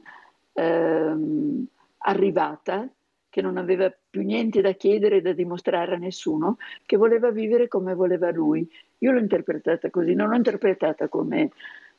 ehm, 0.53 1.65
arrivata 1.99 2.89
che 3.29 3.41
non 3.41 3.57
aveva 3.57 3.93
più 4.09 4.21
niente 4.21 4.61
da 4.61 4.71
chiedere 4.71 5.17
e 5.17 5.21
da 5.21 5.33
dimostrare 5.33 5.95
a 5.95 5.97
nessuno, 5.97 6.57
che 6.85 6.95
voleva 6.95 7.31
vivere 7.31 7.67
come 7.67 7.93
voleva 7.93 8.31
lui. 8.31 8.65
Io 8.99 9.11
l'ho 9.11 9.19
interpretata 9.19 9.89
così, 9.89 10.13
non 10.13 10.29
l'ho 10.29 10.37
interpretata 10.37 11.09
come, 11.09 11.51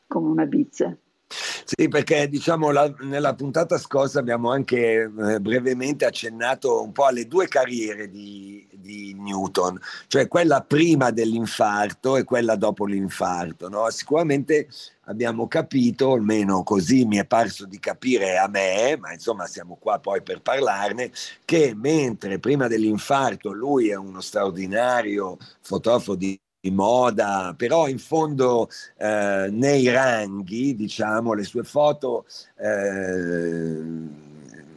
come 0.06 0.28
una 0.28 0.46
bizza. 0.46 0.96
Sì, 1.28 1.88
perché 1.88 2.28
diciamo 2.28 2.70
la, 2.70 2.88
nella 3.00 3.34
puntata 3.34 3.76
scorsa 3.78 4.20
abbiamo 4.20 4.52
anche 4.52 5.02
eh, 5.02 5.40
brevemente 5.40 6.04
accennato 6.04 6.80
un 6.80 6.92
po' 6.92 7.06
alle 7.06 7.26
due 7.26 7.48
carriere 7.48 8.08
di, 8.08 8.64
di, 8.72 9.12
Newton, 9.18 9.76
cioè 10.06 10.28
quella 10.28 10.62
prima 10.62 11.10
dell'infarto 11.10 12.16
e 12.16 12.22
quella 12.22 12.54
dopo 12.54 12.86
l'infarto. 12.86 13.68
No? 13.68 13.90
Sicuramente 13.90 14.68
abbiamo 15.06 15.48
capito, 15.48 16.12
almeno 16.12 16.62
così 16.62 17.04
mi 17.04 17.16
è 17.16 17.26
parso 17.26 17.66
di 17.66 17.80
capire 17.80 18.38
a 18.38 18.46
me, 18.46 18.96
ma 18.96 19.12
insomma 19.12 19.46
siamo 19.46 19.76
qua 19.80 19.98
poi 19.98 20.22
per 20.22 20.42
parlarne, 20.42 21.10
che 21.44 21.74
mentre 21.74 22.38
prima 22.38 22.68
dell'infarto 22.68 23.50
lui 23.50 23.88
è 23.88 23.96
uno 23.96 24.20
straordinario 24.20 25.36
fotografo 25.60 26.14
di 26.14 26.38
moda, 26.70 27.54
però 27.56 27.88
in 27.88 27.98
fondo 27.98 28.68
eh, 28.98 29.48
nei 29.50 29.88
ranghi, 29.88 30.74
diciamo, 30.74 31.32
le 31.32 31.44
sue 31.44 31.62
foto 31.62 32.24
eh, 32.58 33.82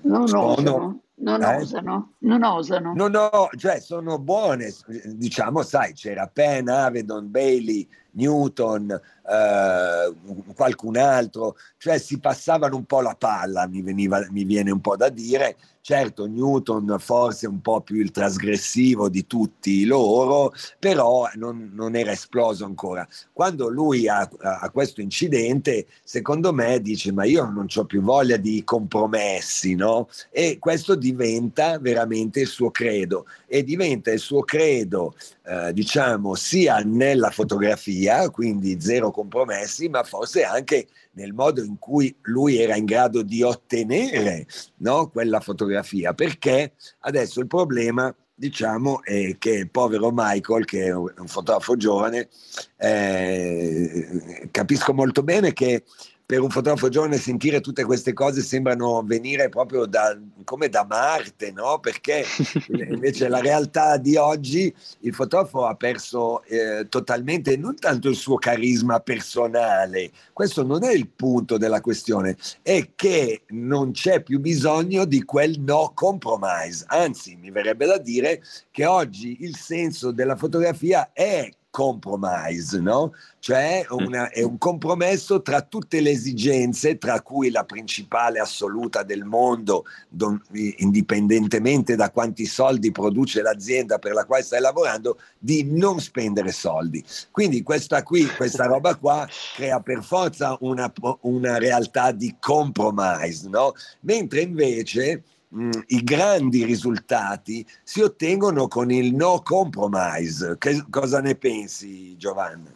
non 0.01 0.27
sono, 0.27 0.45
osano, 0.45 1.01
non 1.15 1.41
eh? 1.41 1.55
osano, 1.57 2.13
non 2.19 2.43
osano. 2.43 2.93
No, 2.93 3.07
no, 3.07 3.49
cioè 3.57 3.79
sono 3.79 4.19
buone, 4.19 4.73
diciamo, 5.05 5.61
sai, 5.63 5.93
c'era 5.93 6.27
Penn, 6.27 6.67
Avedon, 6.69 7.29
Bailey, 7.29 7.87
Newton, 8.11 8.89
eh, 8.91 10.13
qualcun 10.55 10.97
altro, 10.97 11.55
cioè 11.77 11.97
si 11.99 12.19
passavano 12.19 12.75
un 12.75 12.85
po' 12.85 13.01
la 13.01 13.15
palla, 13.15 13.67
mi, 13.67 13.81
veniva, 13.81 14.25
mi 14.31 14.43
viene 14.43 14.71
un 14.71 14.81
po' 14.81 14.95
da 14.95 15.09
dire, 15.09 15.55
Certo, 15.81 16.27
Newton 16.27 16.97
forse 16.99 17.47
un 17.47 17.61
po' 17.61 17.81
più 17.81 17.95
il 17.95 18.11
trasgressivo 18.11 19.09
di 19.09 19.25
tutti 19.25 19.85
loro, 19.85 20.53
però 20.77 21.27
non, 21.35 21.71
non 21.73 21.95
era 21.95 22.11
esploso 22.11 22.63
ancora. 22.63 23.07
Quando 23.33 23.69
lui 23.69 24.07
ha, 24.07 24.29
ha, 24.39 24.69
questo 24.69 25.01
incidente, 25.01 25.87
secondo 26.03 26.53
me 26.53 26.79
dice 26.81 27.11
ma 27.11 27.23
io 27.23 27.45
non 27.45 27.65
ho 27.73 27.85
più 27.85 28.01
voglia 28.01 28.37
di 28.37 28.63
compromessi, 28.63 29.73
no? 29.73 30.09
E 30.29 30.57
questo 30.59 30.93
diventa 30.93 31.79
veramente 31.79 32.41
il 32.41 32.47
suo 32.47 32.69
credo 32.69 33.25
e 33.47 33.63
diventa 33.63 34.11
il 34.11 34.19
suo 34.19 34.41
credo, 34.41 35.15
eh, 35.43 35.73
diciamo, 35.73 36.35
sia 36.35 36.83
nella 36.85 37.31
fotografia, 37.31 37.98
quindi 38.31 38.79
zero 38.79 39.11
compromessi, 39.11 39.89
ma 39.89 40.03
forse 40.03 40.43
anche 40.43 40.87
nel 41.13 41.33
modo 41.33 41.63
in 41.63 41.77
cui 41.79 42.15
lui 42.23 42.57
era 42.57 42.75
in 42.75 42.85
grado 42.85 43.21
di 43.21 43.41
ottenere 43.43 44.45
no, 44.77 45.09
quella 45.09 45.39
fotografia, 45.39 46.13
perché 46.13 46.73
adesso 46.99 47.39
il 47.39 47.47
problema 47.47 48.13
diciamo 48.33 49.03
è 49.03 49.35
che 49.37 49.51
il 49.51 49.69
povero 49.69 50.11
Michael, 50.13 50.63
che 50.63 50.85
è 50.85 50.95
un 50.95 51.27
fotografo 51.27 51.75
giovane, 51.75 52.29
eh, 52.77 54.47
capisco 54.49 54.93
molto 54.93 55.23
bene 55.23 55.51
che 55.51 55.83
per 56.29 56.41
un 56.41 56.51
fotografo 56.51 56.89
giovane 56.89 57.17
sentire 57.17 57.59
tutte 57.59 57.83
queste 57.83 58.13
cose 58.13 58.43
sembrano 58.43 59.01
venire 59.03 59.49
proprio 59.49 59.87
da, 59.87 60.15
come 60.43 60.69
da 60.69 60.85
Marte, 60.87 61.51
no? 61.51 61.79
Perché 61.79 62.23
invece 62.69 63.27
la 63.29 63.39
realtà 63.39 63.97
di 63.97 64.15
oggi 64.15 64.71
il 64.99 65.15
fotografo 65.15 65.65
ha 65.65 65.73
perso 65.73 66.43
eh, 66.43 66.85
totalmente 66.87 67.57
non 67.57 67.73
tanto 67.73 68.09
il 68.09 68.15
suo 68.15 68.35
carisma 68.35 68.99
personale, 68.99 70.11
questo 70.31 70.63
non 70.63 70.83
è 70.83 70.91
il 70.91 71.07
punto 71.07 71.57
della 71.57 71.81
questione, 71.81 72.37
è 72.61 72.89
che 72.93 73.41
non 73.47 73.91
c'è 73.91 74.21
più 74.21 74.39
bisogno 74.39 75.05
di 75.05 75.23
quel 75.23 75.59
no 75.59 75.93
compromise, 75.95 76.85
anzi 76.89 77.37
mi 77.37 77.49
verrebbe 77.49 77.87
da 77.87 77.97
dire 77.97 78.43
che 78.69 78.85
oggi 78.85 79.37
il 79.39 79.55
senso 79.55 80.11
della 80.11 80.35
fotografia 80.35 81.09
è 81.11 81.49
compromise, 81.69 82.79
no? 82.79 83.13
Cioè 83.39 83.85
una, 83.89 84.29
è 84.29 84.43
un 84.43 84.57
compromesso 84.57 85.41
tra 85.41 85.61
tutte 85.61 86.01
le 86.01 86.11
esigenze, 86.11 86.97
tra 86.97 87.21
cui 87.21 87.51
la 87.51 87.63
principale 87.63 88.39
assoluta 88.39 89.03
del 89.03 89.23
mondo, 89.23 89.85
don, 90.09 90.41
indipendentemente 90.51 91.95
da 91.95 92.11
quanti 92.11 92.45
soldi 92.45 92.91
produce 92.91 93.41
l'azienda 93.41 93.99
per 93.99 94.13
la 94.13 94.25
quale 94.25 94.43
stai 94.43 94.61
lavorando, 94.61 95.19
di 95.37 95.63
non 95.63 95.99
spendere 95.99 96.51
soldi. 96.51 97.03
Quindi 97.31 97.63
questa 97.63 98.03
qui, 98.03 98.25
questa 98.25 98.65
roba 98.67 98.95
qua 98.95 99.27
crea 99.55 99.79
per 99.79 100.03
forza 100.03 100.57
una, 100.61 100.91
una 101.21 101.57
realtà 101.57 102.11
di 102.11 102.35
compromise, 102.39 103.47
no? 103.47 103.73
Mentre 104.01 104.41
invece 104.41 105.23
mh, 105.49 105.69
i 105.87 106.03
grandi 106.03 106.63
risultati 106.63 107.65
si 107.83 108.01
ottengono 108.01 108.67
con 108.67 108.91
il 108.91 109.13
no 109.13 109.41
compromise. 109.43 110.57
Che, 110.57 110.85
cosa 110.89 111.21
ne 111.21 111.35
pensi, 111.35 112.17
Giovanna? 112.17 112.71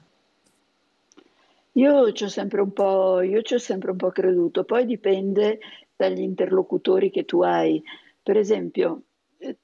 Io 1.74 2.12
ci 2.12 2.26
ho 2.26 2.30
sempre 2.30 2.62
un 2.62 2.72
po', 2.72 3.22
sempre 3.58 3.92
un 3.92 3.98
po' 3.98 4.12
creduto, 4.12 4.64
poi 4.64 4.86
dipende 4.86 5.60
dagli 5.96 6.22
interlocutori 6.22 7.10
che 7.10 7.26
tu 7.26 7.42
hai. 7.42 7.82
Per 8.22 8.38
esempio, 8.38 9.02
eh, 9.40 9.58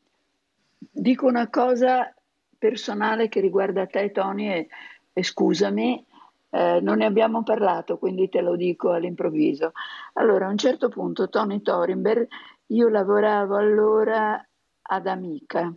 dico 0.79 1.27
una 1.27 1.49
cosa 1.49 2.11
personale 2.57 3.29
che 3.29 3.39
riguarda 3.41 3.85
te, 3.85 4.11
Tony, 4.11 4.47
e, 4.47 4.67
e 5.13 5.23
scusami, 5.23 6.03
eh, 6.49 6.79
non 6.81 6.97
ne 6.97 7.05
abbiamo 7.05 7.43
parlato, 7.43 7.99
quindi 7.99 8.27
te 8.27 8.41
lo 8.41 8.55
dico 8.55 8.91
all'improvviso. 8.91 9.73
Allora, 10.13 10.47
a 10.47 10.49
un 10.49 10.57
certo 10.57 10.89
punto 10.89 11.29
Tony 11.29 11.61
Thorenberg 11.61 12.27
io 12.71 12.89
lavoravo 12.89 13.55
allora 13.55 14.43
ad 14.81 15.07
Amica. 15.07 15.73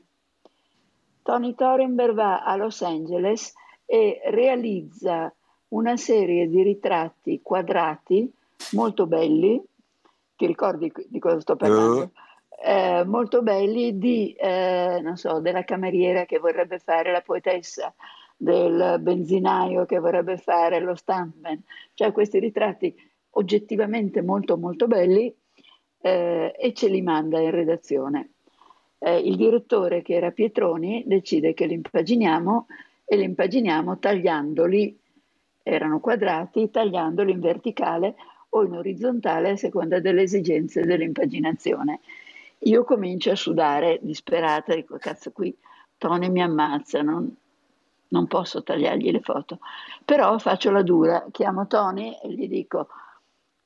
Tony 1.22 1.55
Thorenberg 1.55 2.14
va 2.14 2.43
a 2.43 2.57
Los 2.57 2.82
Angeles 2.82 3.55
e 3.84 4.20
realizza 4.26 5.32
una 5.68 5.97
serie 5.97 6.49
di 6.49 6.62
ritratti 6.62 7.40
quadrati 7.43 8.30
molto 8.72 9.07
belli, 9.07 9.62
ti 10.36 10.47
ricordi 10.47 10.93
di 11.09 11.18
cosa 11.18 11.40
sto 11.40 11.57
parlando? 11.57 12.01
Uh. 12.01 12.11
Eh, 12.64 13.05
molto 13.05 13.43
belli 13.43 13.99
di, 13.99 14.32
eh, 14.34 15.01
non 15.03 15.16
so, 15.16 15.40
della 15.40 15.64
cameriera 15.64 16.26
che 16.26 16.38
vorrebbe 16.38 16.78
fare 16.78 17.11
la 17.11 17.20
poetessa, 17.20 17.93
del 18.36 18.99
benzinaio 19.01 19.84
che 19.84 19.99
vorrebbe 19.99 20.36
fare 20.36 20.80
lo 20.80 20.95
stuntman, 20.95 21.61
cioè 21.95 22.12
questi 22.12 22.38
ritratti 22.38 22.95
oggettivamente 23.30 24.20
molto 24.20 24.57
molto 24.57 24.86
belli 24.86 25.34
eh, 26.03 26.55
e 26.59 26.72
ce 26.74 26.88
li 26.88 27.00
manda 27.00 27.40
in 27.40 27.50
redazione. 27.50 28.30
Eh, 28.98 29.18
il 29.18 29.36
direttore, 29.36 30.03
che 30.03 30.14
era 30.14 30.30
Pietroni, 30.30 31.05
decide 31.07 31.55
che 31.55 31.66
li 31.66 31.74
impaginiamo 31.74 32.66
e 33.05 33.16
li 33.16 33.24
impaginiamo 33.24 33.98
tagliandoli, 33.98 34.98
erano 35.62 36.00
quadrati, 36.00 36.70
tagliandoli 36.70 37.32
in 37.32 37.40
verticale 37.40 38.14
o 38.50 38.64
in 38.64 38.74
orizzontale 38.74 39.50
a 39.50 39.57
seconda 39.57 40.00
delle 40.00 40.22
esigenze 40.22 40.82
dell'impaginazione. 40.82 42.00
Io 42.64 42.84
comincio 42.84 43.30
a 43.30 43.36
sudare 43.36 43.98
disperata, 44.03 44.74
dico 44.74 44.96
cazzo 44.98 45.32
qui 45.32 45.57
Tony 45.98 46.28
mi 46.28 46.42
ammazza, 46.42 47.03
non, 47.03 47.34
non 48.09 48.26
posso 48.26 48.62
tagliargli 48.62 49.11
le 49.11 49.20
foto. 49.20 49.59
Però 50.05 50.38
faccio 50.38 50.70
la 50.70 50.82
dura, 50.82 51.26
chiamo 51.30 51.66
Tony 51.66 52.16
e 52.22 52.32
gli 52.32 52.48
dico 52.48 52.88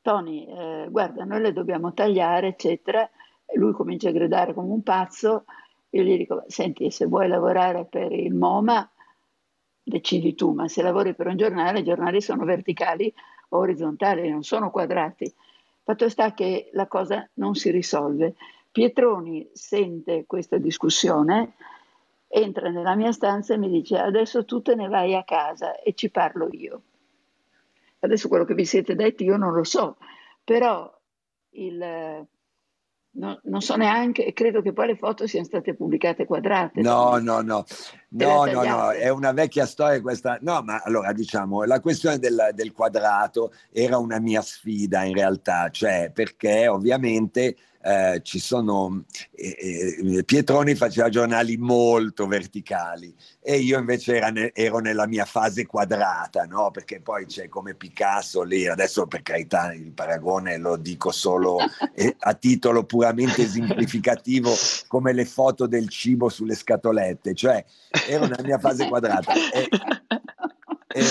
Tony, 0.07 0.47
eh, 0.47 0.87
guarda, 0.89 1.25
noi 1.25 1.41
le 1.41 1.53
dobbiamo 1.53 1.93
tagliare, 1.93 2.47
eccetera. 2.47 3.11
Lui 3.55 3.73
comincia 3.73 4.11
a 4.11 4.13
gridare 4.13 4.55
come 4.55 4.71
un 4.71 4.85
pazzo. 4.85 5.47
Io 5.91 6.05
gli 6.05 6.17
dico, 6.17 6.45
senti, 6.47 6.93
se 6.93 7.07
vuoi 7.07 7.27
lavorare 7.27 7.87
per 7.87 8.13
il 8.13 8.33
MoMA, 8.33 8.89
decidi 9.83 10.37
tu, 10.37 10.53
ma 10.53 10.69
se 10.69 10.83
lavori 10.83 11.17
per 11.17 11.27
un 11.27 11.37
giornale, 11.37 11.81
i 11.81 11.85
giornali 11.85 12.21
sono 12.21 12.45
verticali 12.45 13.13
o 13.49 13.59
orizzontali, 13.59 14.31
non 14.31 14.45
sono 14.45 14.71
quadrati. 14.71 15.35
Fatto 15.83 16.09
sta 16.09 16.35
che 16.35 16.71
la 16.75 16.87
cosa 16.87 17.29
non 17.35 17.57
si 17.57 17.73
risolve. 17.73 18.37
Pietroni 18.71 19.49
sente 19.55 20.25
questa 20.25 20.59
discussione, 20.59 21.55
entra 22.29 22.71
nella 22.71 22.95
mia 22.95 23.11
stanza 23.11 23.55
e 23.55 23.59
mi 23.59 23.69
dice 23.69 23.99
adesso 23.99 24.45
tu 24.45 24.63
te 24.63 24.77
ne 24.77 24.87
vai 24.87 25.17
a 25.17 25.25
casa 25.25 25.81
e 25.81 25.95
ci 25.95 26.11
parlo 26.11 26.47
io. 26.53 26.83
Adesso 28.01 28.28
quello 28.28 28.44
che 28.44 28.55
vi 28.55 28.64
siete 28.64 28.94
detti 28.94 29.24
io 29.24 29.36
non 29.36 29.53
lo 29.53 29.64
so, 29.64 29.97
però 30.44 30.92
il, 31.51 32.26
no, 33.11 33.40
non 33.42 33.61
so 33.61 33.76
neanche, 33.76 34.32
credo 34.32 34.62
che 34.62 34.72
poi 34.72 34.88
le 34.88 34.97
foto 34.97 35.26
siano 35.26 35.47
state 35.47 35.74
pubblicate 35.74 36.26
quadrate. 36.26 36.80
No, 36.80 37.18
no, 37.18 37.40
no, 37.40 37.64
no, 38.17 38.45
no, 38.45 38.62
no, 38.62 38.91
è 38.91 39.09
una 39.09 39.33
vecchia 39.33 39.67
storia 39.67 40.01
questa. 40.01 40.39
No, 40.41 40.62
ma 40.62 40.83
allora 40.85 41.12
diciamo, 41.12 41.64
la 41.64 41.81
questione 41.81 42.19
del, 42.19 42.51
del 42.55 42.73
quadrato 42.73 43.53
era 43.73 43.99
una 43.99 44.19
mia 44.19 44.43
sfida 44.43 45.05
in 45.05 45.14
realtà, 45.14 45.69
cioè 45.71 46.11
perché 46.12 46.69
ovviamente 46.69 47.57
eh, 47.87 48.21
ci 48.25 48.41
sono 48.41 49.05
eh, 49.31 49.97
eh, 50.09 50.25
Pietroni 50.25 50.75
faceva 50.75 51.09
giornali 51.09 51.57
molto 51.57 52.27
verticali 52.27 53.14
e 53.41 53.59
io 53.59 53.79
invece 53.79 54.19
ne, 54.33 54.51
ero 54.53 54.81
nella 54.81 55.07
mia 55.07 55.25
fase 55.25 55.67
quadrata, 55.67 56.47
no? 56.47 56.73
perché 56.73 57.01
poi 57.01 57.27
c'è 57.27 57.49
come 57.49 57.75
Picasso 57.75 58.43
lì, 58.43 58.67
adesso 58.67 59.07
per 59.07 59.23
carità 59.23 59.73
il 59.73 59.93
paragone 59.93 60.57
lo 60.57 60.75
dico 60.75 61.12
solo 61.12 61.59
eh, 61.95 62.17
a 62.19 62.35
titolo 62.35 62.83
puramente 62.83 63.43
esemplificativo 63.43 64.53
come 64.89 65.12
le 65.12 65.25
foto 65.25 65.69
del 65.69 65.89
cibo 65.89 66.29
sulle 66.29 66.57
scatolette, 66.57 67.35
cioè 67.35 67.64
ero 68.07 68.27
nella 68.27 68.43
mia 68.43 68.59
fase 68.59 68.89
quadrata. 68.89 69.33
E, 70.89 71.09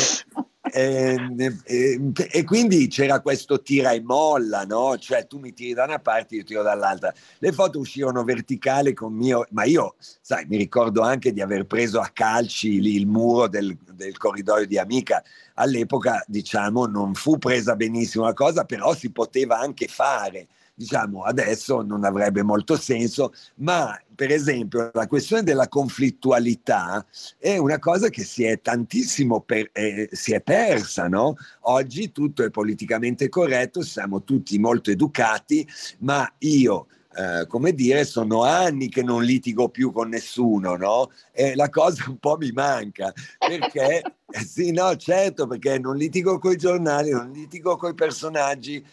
e, 0.71 1.17
e, 1.63 2.11
e, 2.31 2.43
quindi 2.43 2.87
c'era 2.87 3.21
questo 3.21 3.61
tira 3.61 3.91
e 3.91 4.01
molla, 4.01 4.65
no? 4.65 4.97
Cioè 4.97 5.25
tu 5.25 5.39
mi 5.39 5.53
tiri 5.53 5.73
da 5.73 5.85
una 5.85 5.99
parte, 5.99 6.35
io 6.35 6.43
tiro 6.43 6.63
dall'altra. 6.63 7.13
Le 7.37 7.51
foto 7.53 7.79
uscirono 7.79 8.23
verticali 8.23 8.93
con 8.93 9.13
mio, 9.13 9.45
ma 9.51 9.63
io, 9.63 9.95
sai, 9.99 10.45
mi 10.47 10.57
ricordo 10.57 11.01
anche 11.01 11.31
di 11.31 11.41
aver 11.41 11.65
preso 11.65 11.99
a 11.99 12.09
calci 12.11 12.81
lì 12.81 12.95
il 12.95 13.07
muro 13.07 13.47
del, 13.47 13.77
del 13.93 14.17
corridoio 14.17 14.65
di 14.65 14.77
Amica. 14.77 15.23
All'epoca, 15.53 16.23
diciamo, 16.27 16.85
non 16.87 17.13
fu 17.13 17.37
presa 17.37 17.75
benissimo 17.75 18.25
la 18.25 18.33
cosa, 18.33 18.65
però 18.65 18.93
si 18.93 19.11
poteva 19.11 19.57
anche 19.59 19.87
fare 19.87 20.47
diciamo 20.75 21.23
adesso 21.23 21.81
non 21.81 22.03
avrebbe 22.03 22.43
molto 22.43 22.75
senso, 22.77 23.33
ma 23.55 23.99
per 24.13 24.31
esempio 24.31 24.91
la 24.93 25.07
questione 25.07 25.43
della 25.43 25.67
conflittualità 25.67 27.05
è 27.37 27.57
una 27.57 27.79
cosa 27.79 28.09
che 28.09 28.23
si 28.23 28.43
è 28.43 28.61
tantissimo 28.61 29.41
per, 29.41 29.69
eh, 29.71 30.09
si 30.11 30.33
è 30.33 30.41
persa, 30.41 31.07
no? 31.07 31.35
Oggi 31.61 32.11
tutto 32.11 32.43
è 32.43 32.49
politicamente 32.49 33.29
corretto, 33.29 33.81
siamo 33.81 34.23
tutti 34.23 34.59
molto 34.59 34.91
educati, 34.91 35.67
ma 35.99 36.31
io 36.39 36.87
eh, 37.17 37.47
come 37.47 37.71
dire, 37.73 38.03
sono 38.03 38.43
anni 38.43 38.89
che 38.89 39.01
non 39.01 39.23
litigo 39.23 39.69
più 39.69 39.93
con 39.93 40.09
nessuno, 40.09 40.75
no? 40.75 41.11
E 41.31 41.55
la 41.55 41.69
cosa 41.69 42.03
un 42.09 42.17
po' 42.17 42.35
mi 42.37 42.51
manca, 42.51 43.13
perché, 43.37 44.01
sì, 44.45 44.71
no, 44.71 44.93
certo, 44.97 45.47
perché 45.47 45.79
non 45.79 45.95
litigo 45.95 46.39
con 46.39 46.51
i 46.51 46.57
giornali, 46.57 47.11
non 47.11 47.31
litigo 47.31 47.77
con 47.77 47.91
i 47.91 47.95
personaggi, 47.95 48.85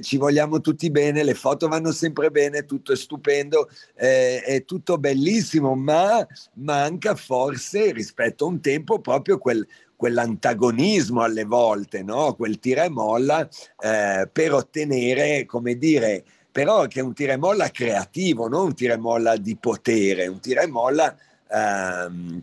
ci 0.00 0.16
vogliamo 0.18 0.60
tutti 0.60 0.90
bene, 0.90 1.24
le 1.24 1.34
foto 1.34 1.66
vanno 1.68 1.92
sempre 1.92 2.30
bene, 2.30 2.64
tutto 2.64 2.92
è 2.92 2.96
stupendo, 2.96 3.68
eh, 3.94 4.42
è 4.42 4.64
tutto 4.64 4.98
bellissimo, 4.98 5.74
ma 5.74 6.26
manca 6.54 7.14
forse 7.14 7.92
rispetto 7.92 8.44
a 8.44 8.48
un 8.48 8.60
tempo 8.60 9.00
proprio 9.00 9.38
quel, 9.38 9.66
quell'antagonismo 9.96 11.22
alle 11.22 11.44
volte, 11.44 12.02
no? 12.02 12.34
quel 12.34 12.58
tira 12.58 12.84
e 12.84 12.90
molla 12.90 13.48
eh, 13.80 14.28
per 14.30 14.52
ottenere, 14.52 15.46
come 15.46 15.76
dire, 15.76 16.24
però 16.50 16.86
che 16.86 17.00
è 17.00 17.02
un 17.02 17.14
tira 17.14 17.32
e 17.32 17.38
molla 17.38 17.70
creativo, 17.70 18.48
non 18.48 18.66
un 18.66 18.74
tira 18.74 18.94
e 18.94 18.98
molla 18.98 19.36
di 19.36 19.56
potere, 19.56 20.26
un 20.26 20.40
tira 20.40 20.62
e 20.62 20.66
molla 20.66 21.16
ehm, 21.48 22.42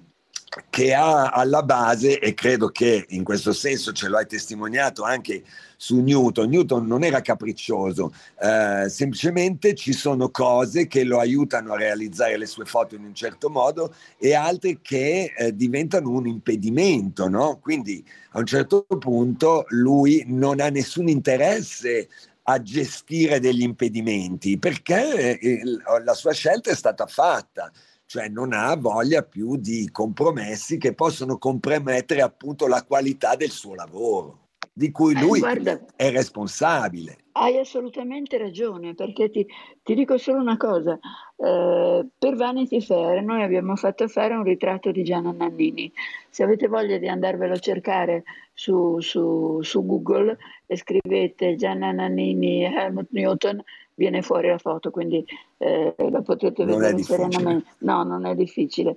che 0.69 0.93
ha 0.93 1.27
alla 1.27 1.61
base, 1.61 2.17
e 2.19 2.34
credo 2.34 2.69
che 2.69 3.05
in 3.09 3.23
questo 3.23 3.53
senso 3.53 3.91
ce 3.91 4.07
lo 4.07 4.17
hai 4.17 4.25
testimoniato 4.25 5.03
anche 5.03 5.43
su 5.82 6.01
Newton. 6.01 6.49
Newton 6.49 6.86
non 6.86 7.03
era 7.05 7.21
capriccioso, 7.21 8.11
eh, 8.41 8.89
semplicemente 8.89 9.73
ci 9.75 9.93
sono 9.93 10.30
cose 10.30 10.88
che 10.88 11.05
lo 11.05 11.19
aiutano 11.19 11.71
a 11.71 11.77
realizzare 11.77 12.38
le 12.38 12.45
sue 12.47 12.65
foto 12.65 12.95
in 12.95 13.05
un 13.05 13.15
certo 13.15 13.49
modo 13.49 13.93
e 14.17 14.34
altre 14.34 14.80
che 14.82 15.34
eh, 15.36 15.55
diventano 15.55 16.09
un 16.09 16.27
impedimento, 16.27 17.30
no? 17.30 17.59
Quindi 17.61 18.05
a 18.32 18.39
un 18.39 18.45
certo 18.45 18.86
punto 18.99 19.65
lui 19.69 20.25
non 20.27 20.59
ha 20.59 20.67
nessun 20.67 21.07
interesse 21.07 22.09
a 22.43 22.61
gestire 22.61 23.39
degli 23.39 23.61
impedimenti 23.61 24.57
perché 24.57 25.39
eh, 25.39 25.61
la 26.03 26.13
sua 26.13 26.34
scelta 26.34 26.71
è 26.71 26.75
stata 26.75 27.05
fatta 27.05 27.71
cioè 28.05 28.27
non 28.27 28.53
ha 28.53 28.75
voglia 28.75 29.21
più 29.21 29.55
di 29.55 29.88
compromessi 29.91 30.77
che 30.77 30.95
possono 30.95 31.38
compromettere 31.38 32.21
appunto 32.23 32.65
la 32.67 32.84
qualità 32.84 33.36
del 33.36 33.51
suo 33.51 33.75
lavoro 33.75 34.48
di 34.80 34.91
cui 34.91 35.13
eh, 35.13 35.19
lui 35.19 35.39
eh, 35.39 35.41
guarda, 35.41 35.77
è 35.97 36.09
responsabile. 36.09 37.17
hai 37.34 37.57
assolutamente 37.57 38.38
ragione, 38.38 38.95
perché 38.95 39.30
ti, 39.30 39.45
ti 39.84 39.93
dico 39.93 40.17
solo 40.17 40.39
una 40.39 40.55
cosa. 40.55 40.97
Eh, 41.36 42.07
per 42.17 42.36
Vanity 42.36 42.80
Fair 42.80 43.21
noi 43.21 43.43
abbiamo 43.43 43.75
fatto 43.75 44.07
fare 44.07 44.36
un 44.36 44.43
ritratto 44.43 44.91
di 44.91 45.03
Gianna 45.03 45.34
Nannini. 45.34 45.91
Se 46.30 46.43
avete 46.43 46.69
voglia 46.69 46.97
di 46.97 47.09
andarvelo 47.09 47.55
a 47.55 47.59
cercare 47.59 48.23
su, 48.53 49.01
su, 49.01 49.59
su 49.61 49.86
Google 49.86 50.38
e 50.65 50.77
scrivete 50.77 51.55
Gianna 51.57 51.91
Nannini 51.91 52.63
Helmut 52.63 53.09
Newton, 53.11 53.61
viene 53.95 54.21
fuori 54.21 54.47
la 54.47 54.59
foto, 54.59 54.91
quindi 54.91 55.25
eh, 55.57 55.93
la 55.97 56.21
potete 56.21 56.63
non 56.63 56.77
vedere 56.77 57.03
serenamente. 57.03 57.71
No, 57.80 58.03
non 58.03 58.25
è 58.25 58.34
difficile. 58.34 58.95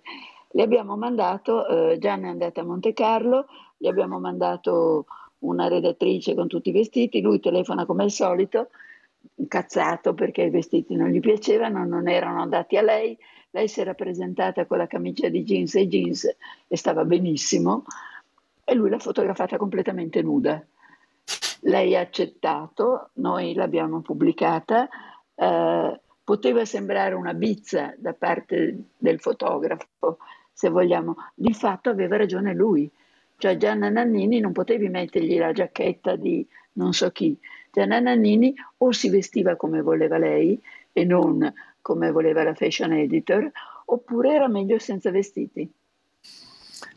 Le 0.53 0.62
abbiamo 0.62 0.97
mandato, 0.97 1.66
eh, 1.66 1.99
Gianna 1.99 2.28
è 2.28 2.30
andata 2.30 2.61
a 2.61 2.64
Monte 2.64 2.93
Carlo, 2.93 3.47
gli 3.76 3.89
abbiamo 3.89 4.20
mandato 4.20 5.07
una 5.43 5.68
redattrice 5.68 6.34
con 6.34 6.49
tutti 6.49 6.70
i 6.70 6.72
vestiti, 6.72 7.20
lui 7.20 7.40
telefona 7.40 7.86
come 7.86 8.05
al 8.05 8.11
solito, 8.11 8.68
incazzato 9.36 10.14
perché 10.14 10.43
i 10.43 10.51
vestiti 10.51 10.95
non 10.95 11.09
gli 11.09 11.20
piacevano, 11.20 11.84
non 11.84 12.09
erano 12.09 12.40
andati 12.43 12.76
a 12.76 12.82
lei, 12.82 13.16
lei 13.51 13.68
si 13.68 13.80
era 13.80 13.95
presentata 13.95 14.66
con 14.66 14.78
la 14.78 14.86
camicia 14.86 15.28
di 15.28 15.45
jeans 15.45 15.74
e 15.74 15.86
jeans 15.86 16.36
e 16.66 16.76
stava 16.76 17.05
benissimo 17.05 17.84
e 18.64 18.74
lui 18.74 18.90
l'ha 18.90 18.99
fotografata 18.99 19.57
completamente 19.57 20.22
nuda. 20.22 20.64
Lei 21.64 21.95
ha 21.95 22.01
accettato, 22.01 23.11
noi 23.14 23.55
l'abbiamo 23.55 24.01
pubblicata, 24.01 24.88
eh, 25.34 26.01
poteva 26.24 26.64
sembrare 26.64 27.14
una 27.14 27.34
bizza 27.34 27.95
da 27.99 28.14
parte 28.14 28.84
del 28.97 29.20
fotografo, 29.20 30.18
se 30.53 30.68
vogliamo, 30.68 31.16
di 31.34 31.53
fatto 31.53 31.90
aveva 31.90 32.16
ragione 32.16 32.55
lui 32.55 32.90
cioè 33.43 33.57
Gianna 33.57 33.88
Nannini 33.88 34.38
non 34.38 34.53
potevi 34.53 34.88
mettergli 34.88 35.36
la 35.36 35.51
giacchetta 35.51 36.14
di 36.14 36.47
non 36.74 36.93
so 36.93 37.11
chi. 37.11 37.36
Gianna 37.72 37.99
Nannini 37.99 38.55
o 38.76 38.93
si 38.93 39.11
vestiva 39.11 39.57
come 39.57 39.82
voleva 39.82 40.16
lei 40.16 40.62
e 40.93 41.03
non 41.05 41.53
come 41.80 42.12
voleva 42.12 42.45
la 42.45 42.55
fashion 42.55 42.93
editor, 42.93 43.51
oppure 43.86 44.34
era 44.34 44.47
meglio 44.47 44.78
senza 44.78 45.11
vestiti. 45.11 45.68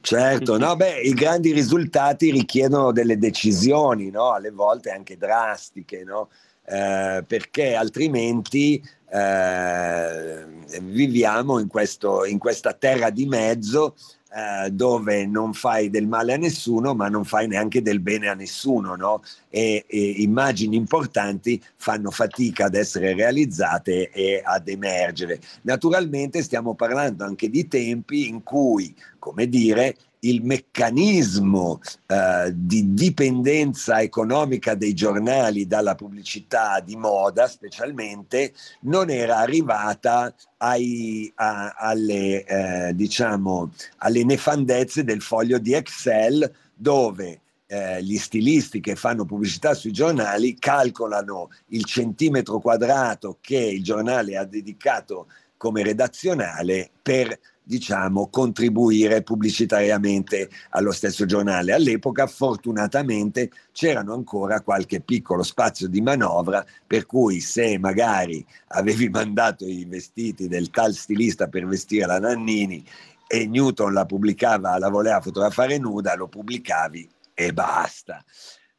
Certo, 0.01 0.59
no, 0.59 0.75
beh, 0.75 0.99
i 0.99 1.13
grandi 1.15 1.51
risultati 1.51 2.29
richiedono 2.29 2.91
delle 2.91 3.17
decisioni, 3.17 4.11
no? 4.11 4.31
alle 4.31 4.51
volte 4.51 4.91
anche 4.91 5.17
drastiche, 5.17 6.03
no? 6.03 6.29
eh, 6.63 7.23
perché 7.25 7.73
altrimenti 7.73 8.79
eh, 9.09 10.45
viviamo 10.79 11.57
in, 11.57 11.67
questo, 11.67 12.23
in 12.23 12.37
questa 12.37 12.73
terra 12.73 13.09
di 13.09 13.25
mezzo 13.25 13.95
eh, 14.35 14.69
dove 14.69 15.25
non 15.25 15.53
fai 15.53 15.89
del 15.89 16.07
male 16.07 16.33
a 16.33 16.37
nessuno, 16.37 16.93
ma 16.93 17.07
non 17.07 17.23
fai 17.23 17.47
neanche 17.47 17.81
del 17.81 18.01
bene 18.01 18.27
a 18.27 18.33
nessuno, 18.33 18.95
no? 18.95 19.21
e, 19.49 19.85
e 19.87 20.15
immagini 20.17 20.75
importanti 20.75 21.63
fanno 21.77 22.11
fatica 22.11 22.65
ad 22.65 22.75
essere 22.75 23.13
realizzate 23.13 24.09
e 24.11 24.41
ad 24.43 24.67
emergere. 24.67 25.39
Naturalmente 25.61 26.43
stiamo 26.43 26.75
parlando 26.75 27.23
anche 27.23 27.49
di 27.49 27.65
tempi 27.69 28.27
in 28.27 28.43
cui, 28.43 28.93
come 29.19 29.47
dire, 29.47 29.95
il 30.19 30.43
meccanismo 30.43 31.79
eh, 32.07 32.51
di 32.53 32.93
dipendenza 32.93 34.01
economica 34.01 34.75
dei 34.75 34.93
giornali 34.93 35.67
dalla 35.67 35.95
pubblicità 35.95 36.79
di 36.79 36.95
moda 36.95 37.47
specialmente 37.47 38.53
non 38.81 39.09
era 39.09 39.37
arrivata 39.37 40.33
ai, 40.57 41.31
a, 41.35 41.75
alle, 41.77 42.43
eh, 42.43 42.95
diciamo, 42.95 43.71
alle 43.97 44.23
nefandezze 44.23 45.03
del 45.03 45.21
foglio 45.21 45.57
di 45.57 45.73
Excel 45.73 46.51
dove 46.73 47.41
eh, 47.67 48.03
gli 48.03 48.17
stilisti 48.17 48.79
che 48.79 48.95
fanno 48.95 49.25
pubblicità 49.25 49.73
sui 49.73 49.91
giornali 49.91 50.55
calcolano 50.55 51.49
il 51.67 51.83
centimetro 51.85 52.59
quadrato 52.59 53.37
che 53.41 53.57
il 53.57 53.83
giornale 53.83 54.37
ha 54.37 54.45
dedicato 54.45 55.27
come 55.57 55.83
redazionale 55.83 56.89
per 57.01 57.37
diciamo, 57.65 58.29
contribuire 58.29 59.23
pubblicitariamente 59.23 60.49
allo 60.69 60.91
stesso 60.91 61.25
giornale. 61.25 61.73
All'epoca, 61.73 62.27
fortunatamente, 62.27 63.51
c'erano 63.71 64.13
ancora 64.13 64.61
qualche 64.61 65.01
piccolo 65.01 65.43
spazio 65.43 65.87
di 65.87 66.01
manovra, 66.01 66.63
per 66.85 67.05
cui 67.05 67.39
se 67.39 67.77
magari 67.77 68.45
avevi 68.67 69.09
mandato 69.09 69.65
i 69.65 69.85
vestiti 69.85 70.47
del 70.47 70.69
tal 70.69 70.93
stilista 70.93 71.47
per 71.47 71.65
vestire 71.65 72.05
la 72.05 72.19
Nannini 72.19 72.85
e 73.27 73.47
Newton 73.47 73.91
la 73.91 74.05
pubblicava, 74.05 74.77
la 74.77 74.89
voleva 74.89 75.19
fotografare 75.19 75.77
nuda, 75.79 76.15
lo 76.15 76.27
pubblicavi 76.27 77.09
e 77.33 77.51
basta. 77.51 78.23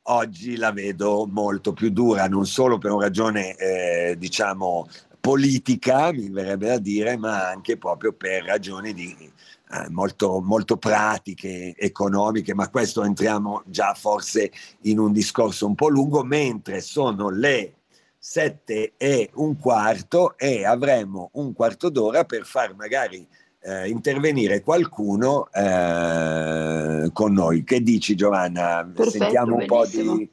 Oggi 0.09 0.57
la 0.57 0.71
vedo 0.71 1.27
molto 1.29 1.73
più 1.73 1.91
dura, 1.91 2.29
non 2.29 2.47
solo 2.47 2.79
per 2.79 2.93
una 2.93 3.07
ragione, 3.07 3.57
eh, 3.57 4.15
diciamo, 4.17 4.87
politica, 5.27 6.13
mi 6.13 6.31
verrebbe 6.31 6.69
da 6.69 6.79
dire, 6.79 7.17
ma 7.17 7.49
anche 7.49 7.77
proprio 7.77 8.13
per 8.13 8.45
ragioni 8.45 8.95
di, 8.95 9.13
eh, 9.73 9.89
molto, 9.89 10.41
molto 10.41 10.77
pratiche, 10.77 11.75
economiche, 11.77 12.55
ma 12.55 12.71
questo 12.71 13.03
entriamo 13.03 13.65
già 13.67 13.93
forse 13.95 14.53
in 14.83 15.01
un 15.01 15.11
discorso 15.11 15.67
un 15.67 15.75
po' 15.75 15.89
lungo, 15.89 16.23
mentre 16.23 16.81
sono 16.81 17.29
le 17.29 17.75
sette 18.17 18.93
e 18.97 19.31
un 19.35 19.59
quarto 19.59 20.39
e 20.39 20.65
avremo 20.65 21.31
un 21.33 21.53
quarto 21.55 21.89
d'ora 21.89 22.25
per 22.25 22.45
far 22.45 22.77
magari 22.77 23.27
eh, 23.63 23.89
intervenire 23.89 24.63
qualcuno 24.63 25.51
eh, 25.51 27.11
con 27.13 27.33
noi. 27.33 27.65
Che 27.65 27.83
dici 27.83 28.15
Giovanna? 28.15 28.85
Perfetto, 28.85 29.25
Sentiamo 29.25 29.57
benissimo. 29.57 30.13
un 30.13 30.19
po' 30.19 30.21
di, 30.21 30.31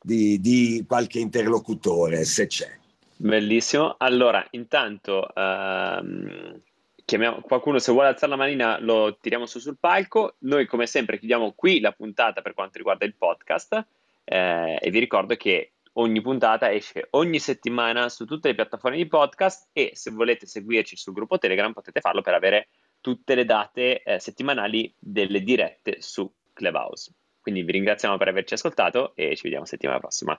di, 0.00 0.40
di 0.40 0.84
qualche 0.86 1.18
interlocutore, 1.18 2.24
se 2.24 2.46
c'è. 2.46 2.78
Bellissimo. 3.22 3.96
Allora, 3.98 4.46
intanto 4.52 5.28
ehm, 5.34 6.58
chiamiamo 7.04 7.42
qualcuno, 7.42 7.78
se 7.78 7.92
vuole 7.92 8.08
alzare 8.08 8.30
la 8.30 8.38
manina 8.38 8.78
lo 8.80 9.18
tiriamo 9.20 9.44
su 9.44 9.58
sul 9.58 9.76
palco. 9.78 10.36
Noi 10.38 10.64
come 10.64 10.86
sempre 10.86 11.18
chiudiamo 11.18 11.52
qui 11.52 11.80
la 11.80 11.92
puntata 11.92 12.40
per 12.40 12.54
quanto 12.54 12.78
riguarda 12.78 13.04
il 13.04 13.14
podcast 13.14 13.86
eh, 14.24 14.78
e 14.80 14.90
vi 14.90 14.98
ricordo 14.98 15.36
che 15.36 15.72
ogni 15.94 16.22
puntata 16.22 16.72
esce 16.72 17.08
ogni 17.10 17.38
settimana 17.38 18.08
su 18.08 18.24
tutte 18.24 18.48
le 18.48 18.54
piattaforme 18.54 18.96
di 18.96 19.06
podcast 19.06 19.68
e 19.74 19.90
se 19.92 20.10
volete 20.12 20.46
seguirci 20.46 20.96
sul 20.96 21.12
gruppo 21.12 21.36
Telegram 21.36 21.74
potete 21.74 22.00
farlo 22.00 22.22
per 22.22 22.32
avere 22.32 22.68
tutte 23.02 23.34
le 23.34 23.44
date 23.44 24.02
eh, 24.02 24.18
settimanali 24.18 24.94
delle 24.98 25.42
dirette 25.42 26.00
su 26.00 26.32
Clubhouse. 26.54 27.12
Quindi 27.38 27.64
vi 27.64 27.72
ringraziamo 27.72 28.16
per 28.16 28.28
averci 28.28 28.54
ascoltato 28.54 29.12
e 29.14 29.36
ci 29.36 29.42
vediamo 29.42 29.66
settimana 29.66 29.98
prossima. 29.98 30.38